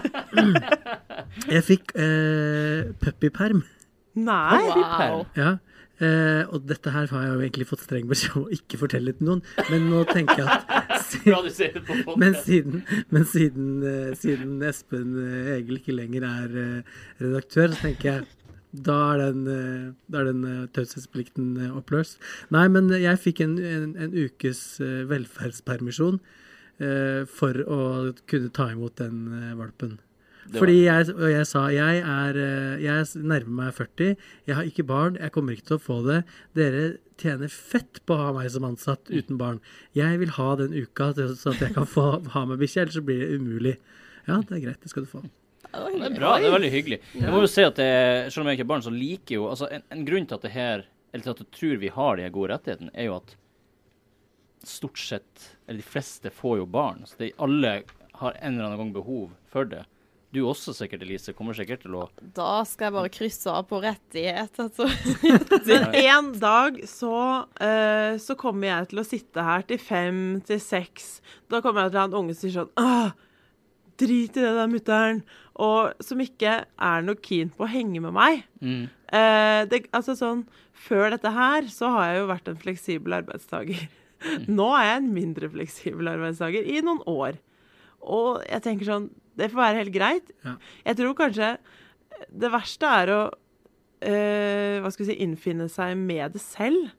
Jeg 1.53 1.63
fikk 1.65 1.93
eh, 1.99 2.91
puppyperm. 3.01 3.63
Nei. 4.17 4.61
Wow. 4.73 5.25
Ja. 5.37 5.57
Eh, 5.97 6.43
og 6.53 6.67
dette 6.69 6.91
her 6.93 7.07
har 7.09 7.23
jeg 7.25 7.31
jo 7.31 7.41
egentlig 7.41 7.67
fått 7.69 7.81
streng 7.85 8.09
beskjed 8.09 8.35
om 8.37 8.45
å 8.45 8.53
ikke 8.53 8.79
fortelle 8.83 9.15
til 9.17 9.29
noen, 9.31 9.41
men 9.71 9.87
nå 9.89 10.03
tenker 10.11 10.43
jeg 10.43 10.49
at 10.53 10.76
Men 12.21 12.35
siden, 12.43 12.81
men 13.09 13.25
siden, 13.25 13.67
uh, 13.83 14.15
siden 14.17 14.63
Espen 14.65 15.13
uh, 15.17 15.53
Egil 15.55 15.79
ikke 15.79 15.95
lenger 15.95 16.25
er 16.27 16.57
uh, 16.57 16.97
redaktør, 17.21 17.71
så 17.73 17.87
tenker 17.87 18.11
jeg 18.11 18.25
da 18.77 18.97
er 19.15 19.21
den, 19.31 19.45
da 20.11 20.19
er 20.19 20.27
den 20.27 20.41
taushetsplikten 20.75 21.55
oppløst. 21.71 22.19
Nei, 22.53 22.65
men 22.69 22.91
jeg 22.93 23.17
fikk 23.23 23.39
en, 23.41 23.55
en, 23.63 23.93
en 23.95 24.17
ukes 24.27 24.59
velferdspermisjon 25.09 26.19
for 27.31 27.61
å 27.63 27.79
kunne 28.29 28.51
ta 28.53 28.67
imot 28.75 28.99
den 28.99 29.23
valpen. 29.57 29.95
Fordi 30.53 30.75
jeg, 30.85 31.09
og 31.11 31.27
jeg 31.31 31.45
sa 31.49 31.65
jeg 31.73 31.99
er 32.07 32.37
eh, 32.39 32.77
Jeg 32.83 33.05
nærmer 33.19 33.55
meg 33.65 33.73
40. 33.75 34.13
Jeg 34.47 34.55
har 34.55 34.63
ikke 34.69 34.85
barn. 34.87 35.17
Jeg 35.19 35.31
kommer 35.35 35.55
ikke 35.57 35.65
til 35.71 35.77
å 35.79 35.83
få 35.83 35.97
det. 36.05 36.21
Dere 36.55 36.83
tjener 37.19 37.49
fett 37.51 37.99
på 38.07 38.15
å 38.15 38.21
ha 38.21 38.29
meg 38.37 38.47
som 38.53 38.63
ansatt 38.67 39.09
uten 39.11 39.37
barn. 39.41 39.59
Jeg 39.97 40.19
vil 40.21 40.29
ha 40.37 40.49
den 40.55 40.73
uka 40.77 41.09
til- 41.17 41.33
så 41.35 41.51
at 41.55 41.59
jeg 41.65 41.73
kan 41.75 41.85
få 41.89 42.05
ha 42.35 42.45
med 42.45 42.59
bikkje, 42.61 42.85
ellers 42.85 42.95
så 42.99 43.03
blir 43.03 43.19
det 43.25 43.39
umulig. 43.41 43.75
Ja, 44.27 44.37
det 44.41 44.55
er 44.59 44.63
greit. 44.69 44.79
Det 44.83 44.89
skal 44.93 45.03
du 45.03 45.09
få. 45.11 45.23
Det 45.67 46.05
er 46.07 46.13
bra, 46.15 46.37
det 46.39 46.47
er 46.47 46.53
veldig 46.55 46.71
hyggelig. 46.71 46.99
Jeg 47.17 47.31
må 47.33 47.41
jo 47.43 47.49
si 47.51 47.61
at 47.67 47.75
det, 47.75 48.31
Selv 48.31 48.45
om 48.45 48.47
jeg 48.51 48.57
ikke 48.57 48.65
er 48.69 48.71
barn, 48.71 48.85
så 48.85 48.93
liker 48.93 49.35
jo 49.35 49.49
altså 49.51 49.67
en, 49.75 49.83
en 49.91 50.05
grunn 50.07 50.25
til 50.29 50.37
at 50.39 50.45
det 50.47 50.51
her 50.53 50.85
Eller 51.11 51.23
til 51.25 51.33
at 51.33 51.41
du 51.43 51.49
tror 51.57 51.81
vi 51.81 51.89
har 51.91 52.15
de 52.15 52.23
her 52.23 52.31
gode 52.35 52.53
rettighetene, 52.53 52.91
er 52.95 53.09
jo 53.09 53.17
at 53.19 53.35
stort 54.67 54.97
sett, 54.99 55.43
eller 55.67 55.79
de 55.79 55.85
fleste, 55.85 56.31
får 56.33 56.57
jo 56.61 56.65
barn. 56.71 57.03
Så 57.07 57.19
det, 57.19 57.31
alle 57.39 57.83
har 58.19 58.35
en 58.41 58.53
eller 58.57 58.65
annen 58.67 58.79
gang 58.81 58.93
behov 58.95 59.29
for 59.51 59.67
det. 59.69 59.83
Du 60.35 60.41
også 60.43 60.73
sikkert, 60.75 61.05
Elise, 61.05 61.31
kommer 61.35 61.55
sikkert 61.55 61.85
til 61.85 61.93
å 61.95 62.03
Da 62.35 62.59
skal 62.67 62.89
jeg 62.89 62.95
bare 62.97 63.11
krysse 63.13 63.51
av 63.51 63.63
på 63.69 63.79
rettighet. 63.83 64.57
Altså. 64.59 64.87
Men 65.69 65.85
en 66.01 66.33
dag 66.41 66.81
så, 66.89 67.19
uh, 67.47 68.13
så 68.19 68.35
kommer 68.39 68.67
jeg 68.67 68.89
til 68.91 68.99
å 68.99 69.05
sitte 69.07 69.45
her 69.47 69.63
til 69.69 69.79
fem, 69.79 70.19
til 70.47 70.59
seks. 70.63 71.21
Da 71.47 71.61
kommer 71.63 71.85
jeg 71.85 71.93
til 71.93 72.01
å 72.01 72.03
ha 72.03 72.09
en 72.09 72.17
unge 72.19 72.35
som 72.35 72.43
sier 72.43 72.55
sånn 72.57 72.73
Åh, 72.81 73.13
drit 73.97 74.35
i 74.35 74.43
det 74.43 74.51
der, 74.57 74.71
mutter'n. 74.71 75.21
Og 75.63 76.03
som 76.03 76.19
ikke 76.21 76.57
er 76.67 77.05
noe 77.05 77.21
keen 77.23 77.53
på 77.55 77.63
å 77.63 77.71
henge 77.71 78.03
med 78.03 78.15
meg. 78.17 78.43
mm. 78.59 78.85
Uh, 79.07 79.63
det, 79.71 79.85
altså 79.95 80.17
sånn, 80.19 80.41
Før 80.75 81.13
dette 81.13 81.31
her 81.31 81.69
så 81.71 81.93
har 81.93 82.09
jeg 82.09 82.17
jo 82.19 82.25
vært 82.33 82.49
en 82.51 82.59
fleksibel 82.59 83.15
arbeidstaker. 83.21 83.87
Nå 84.59 84.67
er 84.75 84.89
jeg 84.89 84.99
en 84.99 85.07
mindre 85.15 85.49
fleksibel 85.53 86.11
arbeidstaker 86.11 86.67
i 86.67 86.83
noen 86.83 86.99
år. 87.07 87.39
Og 88.03 88.43
jeg 88.43 88.65
tenker 88.65 88.91
sånn 88.91 89.07
Det 89.37 89.51
får 89.53 89.63
være 89.63 89.83
helt 89.83 89.95
greit. 89.95 90.31
Ja. 90.45 90.55
Jeg 90.89 90.99
tror 91.01 91.17
kanskje 91.17 91.51
det 92.33 92.49
verste 92.53 92.93
er 93.01 93.13
å 93.13 93.19
eh, 94.01 94.77
hva 94.81 94.91
skal 94.93 95.05
vi 95.05 95.11
si, 95.11 95.19
innfinne 95.25 95.67
seg 95.71 95.97
med 95.99 96.37
det 96.37 96.43
selv. 96.43 96.91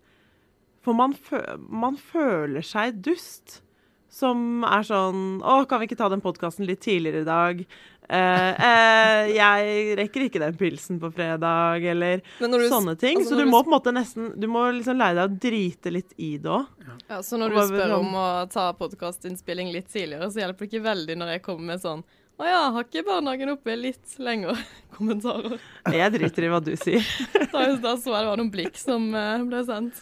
For 0.85 0.97
man, 0.97 1.15
fø 1.15 1.41
man 1.59 1.99
føler 2.01 2.65
seg 2.65 3.01
dust 3.05 3.61
som 4.09 4.65
er 4.65 4.87
sånn 4.89 5.43
Å, 5.45 5.61
kan 5.69 5.83
vi 5.83 5.89
ikke 5.89 5.99
ta 5.99 6.09
den 6.09 6.23
podkasten 6.25 6.65
litt 6.69 6.81
tidligere 6.85 7.25
i 7.25 7.29
dag? 7.29 7.63
Uh, 8.09 8.55
uh, 8.57 9.27
jeg 9.29 9.97
rekker 9.99 10.23
ikke 10.25 10.41
den 10.41 10.55
pilsen 10.57 10.97
på 11.03 11.11
fredag, 11.13 11.85
eller 11.91 12.23
sånne 12.41 12.95
ting. 12.97 13.19
altså 13.21 13.35
så 13.35 13.37
du 13.37 13.45
du 13.45 13.51
må 13.53 13.61
på 13.61 13.69
en 13.69 13.75
måte 13.75 13.93
nesten 13.93 14.31
Du 14.41 14.47
må 14.49 14.63
liksom 14.79 14.97
lære 14.97 15.19
deg 15.19 15.27
å 15.27 15.41
drite 15.43 15.93
litt 15.93 16.15
i 16.17 16.31
det 16.41 16.49
òg. 16.49 16.71
ja, 17.03 17.19
så 17.21 17.37
når 17.37 17.53
du 17.53 17.61
spør 17.69 17.93
om 17.99 18.17
å 18.17 18.29
ta 18.49 18.71
podkastinnspilling 18.79 19.69
litt 19.75 19.93
tidligere, 19.93 20.31
så 20.33 20.41
hjelper 20.41 20.65
det 20.65 20.71
ikke 20.71 20.87
veldig 20.89 21.19
når 21.21 21.35
jeg 21.35 21.45
kommer 21.45 21.75
med 21.75 21.85
sånn 21.85 22.07
Å 22.39 22.47
ja, 22.47 22.59
har 22.71 22.85
ikke 22.87 23.03
barnehagen 23.03 23.51
oppe 23.51 23.75
litt 23.75 24.13
lenger? 24.23 24.59
Kommentarer. 24.95 25.57
Jeg 25.91 26.13
driter 26.15 26.47
i 26.47 26.51
hva 26.53 26.61
du 26.63 26.71
sier. 26.79 27.03
Da, 27.53 27.65
da 27.81 27.95
så 27.99 28.13
jeg 28.13 28.23
det 28.23 28.29
var 28.29 28.39
noen 28.39 28.51
blikk 28.53 28.77
som 28.79 29.09
eh, 29.17 29.43
ble 29.49 29.63
sendt. 29.67 29.99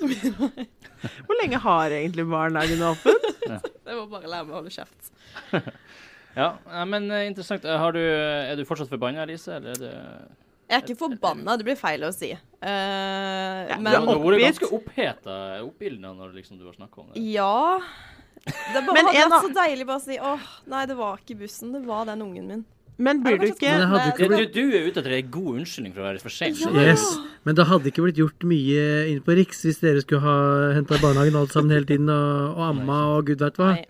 Hvor 1.28 1.38
lenge 1.40 1.60
har 1.62 1.94
egentlig 1.94 2.26
barnehagen 2.28 2.82
åpent? 2.90 3.28
Det 3.46 3.94
var 3.94 4.08
bare 4.10 4.26
å 4.26 4.32
lære 4.32 4.48
meg 4.48 4.52
å 4.52 4.58
holde 4.58 4.74
kjeft. 4.74 5.12
Ja, 6.36 6.50
men 6.84 7.06
eh, 7.08 7.24
interessant. 7.30 7.64
Eh, 7.64 7.78
Har 7.80 7.96
du, 7.96 8.02
er 8.02 8.52
du 8.58 8.64
fortsatt 8.68 8.90
forbanna, 8.92 9.24
Elise, 9.24 9.54
eller 9.56 9.72
er 9.72 9.80
det 9.80 9.92
Jeg 9.94 10.76
er 10.76 10.84
ikke 10.84 10.98
forbanna, 11.06 11.54
det 11.56 11.68
blir 11.70 11.78
feil 11.80 12.04
å 12.04 12.12
si. 12.12 12.34
Uh, 12.60 13.62
Ja, 13.70 13.78
Du 13.78 13.88
har 13.94 14.04
vært 14.10 14.44
ganske 14.44 14.70
oppheta, 14.76 15.38
oppildna, 15.64 16.12
når 16.18 16.36
liksom 16.42 16.60
du 16.60 16.66
har 16.68 16.76
snakka 16.76 17.00
om 17.00 17.14
det. 17.14 17.24
Ja. 17.32 17.80
Det 18.46 18.80
bare 18.86 18.94
Men 18.94 19.08
hadde 19.08 19.20
en 19.24 19.32
vært 19.32 19.46
så 19.48 19.52
deilig 19.56 19.86
bare 19.88 19.98
å 19.98 20.04
si 20.04 20.16
åh, 20.22 20.48
nei, 20.70 20.82
det 20.86 20.96
var 20.98 21.20
ikke 21.20 21.38
bussen, 21.40 21.72
det 21.74 21.82
var 21.86 22.06
den 22.06 22.22
ungen 22.22 22.50
min. 22.52 22.64
Men 22.96 23.20
blir 23.20 23.36
du 23.40 23.48
ikke 23.50 23.72
Du, 24.16 24.36
du, 24.54 24.62
er 24.72 24.86
ute 24.86 25.02
etter 25.02 25.16
ei 25.18 25.24
god 25.28 25.58
unnskyldning 25.60 25.92
for 25.92 26.00
å 26.00 26.06
være 26.06 26.22
for 26.22 26.32
sein. 26.32 26.54
Yes. 26.80 27.04
Men 27.44 27.58
det 27.58 27.66
hadde 27.68 27.90
ikke 27.90 28.06
blitt 28.06 28.20
gjort 28.20 28.46
mye 28.48 28.86
inn 29.10 29.20
på 29.26 29.36
Riks 29.36 29.66
hvis 29.66 29.82
dere 29.82 30.00
skulle 30.04 30.22
ha 30.24 30.36
henta 30.78 30.96
barnehagen 31.02 31.36
alt 31.36 31.52
sammen 31.52 31.74
hele 31.76 31.88
tiden 31.90 32.08
og, 32.12 32.54
og 32.56 32.62
amma 32.70 33.00
og 33.16 33.28
gud 33.28 33.44
veit 33.44 33.60
hva. 33.60 33.74
Nei. 33.76 33.84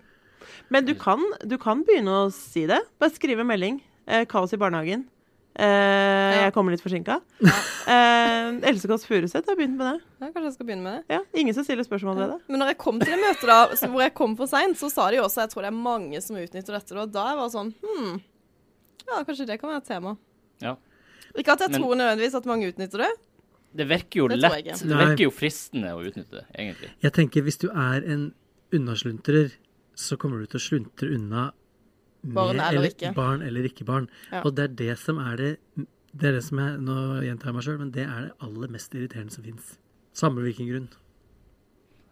Men 0.73 0.87
du 0.89 0.91
kan, 0.99 1.21
du 1.47 1.55
kan 1.61 1.85
begynne 1.87 2.25
å 2.25 2.31
si 2.33 2.65
det. 2.67 2.81
Bare 2.99 3.13
skrive 3.15 3.45
melding. 3.47 3.79
Eh, 4.07 4.25
kaos 4.27 4.51
i 4.55 4.59
barnehagen. 4.59 5.05
Eh, 5.57 6.43
Jeg 6.43 6.53
kommer 6.53 6.71
litt 6.75 6.83
forsinka. 6.85 7.19
Eh, 7.87 8.49
Else 8.67 8.87
Kåss 8.89 9.05
Furuseth 9.07 9.47
har 9.47 9.55
begynt 9.55 9.77
med 9.79 9.87
det. 9.87 9.99
Ja, 10.19 10.27
kanskje 10.33 10.43
jeg 10.49 10.53
skal 10.57 10.65
begynne 10.67 10.83
med 10.83 10.95
det. 10.97 11.15
Ja, 11.15 11.19
Ingen 11.39 11.55
som 11.55 11.63
stiller 11.63 11.85
spørsmål 11.87 12.17
ved 12.19 12.29
det. 12.33 12.37
Men 12.51 12.59
når 12.59 12.67
jeg 12.73 12.77
kom 12.83 12.97
til 12.99 13.13
det 13.13 13.19
møtet 13.21 13.47
da, 13.47 13.59
hvor 13.87 14.01
jeg 14.03 14.13
kom 14.17 14.33
for 14.35 14.49
seint, 14.51 14.75
så 14.79 14.89
sa 14.91 15.05
de 15.13 15.21
også 15.23 15.45
jeg 15.45 15.51
tror 15.53 15.63
det 15.63 15.69
er 15.71 15.77
mange 15.77 16.19
som 16.21 16.35
utnytter 16.35 16.75
dette. 16.75 16.97
Og 16.99 17.13
da 17.15 17.23
jeg 17.31 17.37
var 17.39 17.51
sånn 17.53 17.69
hm, 17.79 18.17
ja, 19.07 19.21
kanskje 19.23 19.47
det 19.47 19.57
kan 19.61 19.71
være 19.71 19.81
et 19.85 19.87
tema. 19.87 20.13
Ja. 20.63 20.73
Ikke 21.37 21.55
at 21.55 21.63
jeg 21.63 21.71
Men- 21.71 21.79
tror 21.81 21.95
nødvendigvis 22.01 22.35
at 22.41 22.49
mange 22.51 22.67
utnytter 22.73 23.05
det. 23.05 23.11
Det 23.77 23.87
virker 23.87 24.19
jo 24.23 24.27
Det 24.27 24.39
lett. 24.41 24.83
Det 24.83 24.97
virker 24.99 25.23
jo 25.27 25.31
fristende 25.31 25.93
å 25.95 26.03
utnytte 26.03 26.41
det, 26.41 26.45
egentlig. 26.59 26.91
Jeg 27.07 27.13
tenker 27.13 27.41
hvis 27.47 27.59
du 27.63 27.69
er 27.71 28.03
en 28.03 28.33
unnasluntrer, 28.73 29.51
så 29.95 30.17
kommer 30.19 30.39
du 30.43 30.45
til 30.51 30.59
å 30.59 30.65
sluntre 30.67 31.13
unna 31.15 31.51
Barn 32.33 32.59
eller 32.59 32.89
ikke. 32.89 33.13
barn 33.15 33.41
eller 33.45 33.67
ikke 33.69 33.85
barn. 33.87 34.07
Ja. 34.31 34.41
Og 34.43 34.55
det 34.57 34.63
er 34.63 34.75
det 34.81 34.97
som 34.99 35.19
er 35.23 35.35
det 35.37 35.51
Det 36.17 36.29
er 36.29 36.37
det 36.37 36.43
som 36.43 36.57
jeg, 36.57 36.79
Nå 36.81 37.21
gjentar 37.21 37.51
jeg 37.51 37.55
meg 37.57 37.65
sjøl, 37.67 37.77
men 37.77 37.91
det 37.93 38.05
er 38.07 38.27
det 38.27 38.31
aller 38.41 38.71
mest 38.73 38.95
irriterende 38.95 39.33
som 39.33 39.43
fins. 39.45 39.75
Samme 40.17 40.41
hvilken 40.41 40.69
grunn. 40.69 40.87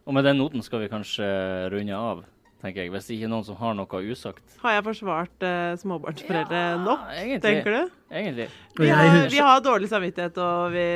Og 0.06 0.14
med 0.14 0.24
den 0.24 0.38
noten 0.38 0.62
skal 0.62 0.84
vi 0.84 0.90
kanskje 0.92 1.26
runde 1.72 1.96
av, 1.98 2.20
tenker 2.62 2.84
jeg. 2.84 2.92
Hvis 2.94 3.08
det 3.08 3.16
ikke 3.16 3.26
er 3.26 3.32
noen 3.32 3.46
som 3.48 3.56
har 3.58 3.74
noe 3.74 4.02
usagt. 4.06 4.44
Har 4.62 4.76
jeg 4.76 4.84
forsvart 4.86 5.42
uh, 5.42 5.72
småbarnsforeldre 5.80 6.60
nok, 6.84 7.08
egentlig. 7.16 7.40
tenker 7.42 7.74
du? 7.74 7.96
Egentlig. 8.12 8.46
Vi 8.78 8.92
har, 8.92 9.18
vi 9.32 9.42
har 9.42 9.64
dårlig 9.64 9.90
samvittighet, 9.90 10.38
og 10.38 10.70
vi 10.76 10.86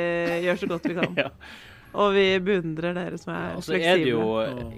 gjør 0.45 0.61
så 0.63 0.71
godt 0.71 0.87
vi 0.87 0.97
kan. 1.01 1.19
Ja. 1.25 1.33
Og 1.91 2.13
vi 2.15 2.25
beundrer 2.39 2.95
dere 2.95 3.17
som 3.19 3.33
er 3.35 3.57
Og 3.57 3.65
så 3.65 3.75
er 3.75 3.99
det 3.99 4.11
jo 4.13 4.23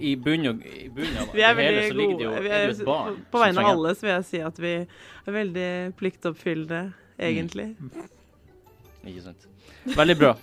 i 0.01 0.15
bunn 0.17 0.47
og 0.49 0.63
i 0.65 0.87
bunn 0.93 1.19
av 1.21 1.35
Vi 1.35 1.43
er 1.45 1.57
det 1.57 1.67
hele 1.67 1.83
så 1.85 1.97
ligger 1.99 2.17
det 2.17 2.25
jo 2.25 2.31
er 2.39 2.71
et 2.71 2.83
barn. 2.87 3.19
på 3.31 3.43
vegne 3.43 3.63
av 3.63 3.69
alle 3.75 3.93
så 3.97 4.07
vil 4.07 4.13
jeg 4.15 4.27
si 4.31 4.41
at 4.47 4.61
vi 4.63 4.73
er 4.81 5.35
veldig 5.37 5.69
pliktoppfyllende, 5.99 6.81
egentlig. 7.19 7.69
Ikke 9.07 9.25
sant. 9.27 9.47
Veldig 9.93 10.17
bra. 10.17 10.33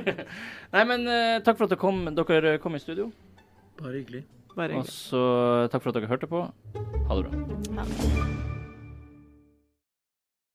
Nei, 0.74 0.84
men 0.86 1.06
uh, 1.06 1.38
takk 1.46 1.56
for 1.56 1.66
at 1.66 1.74
dere 1.74 1.80
kom, 1.80 2.04
dere 2.18 2.58
kom 2.62 2.76
i 2.76 2.82
studio. 2.82 3.08
Bare 3.80 3.96
hyggelig. 4.00 4.24
Bare 4.56 4.74
hyggelig. 4.74 4.84
Og 4.84 4.92
så 4.92 5.24
takk 5.72 5.86
for 5.86 5.94
at 5.94 6.00
dere 6.00 6.10
hørte 6.10 6.30
på. 6.30 6.46
Ha 6.74 7.20
det 7.20 7.26
bra. 7.30 7.80
Ja. 7.80 8.49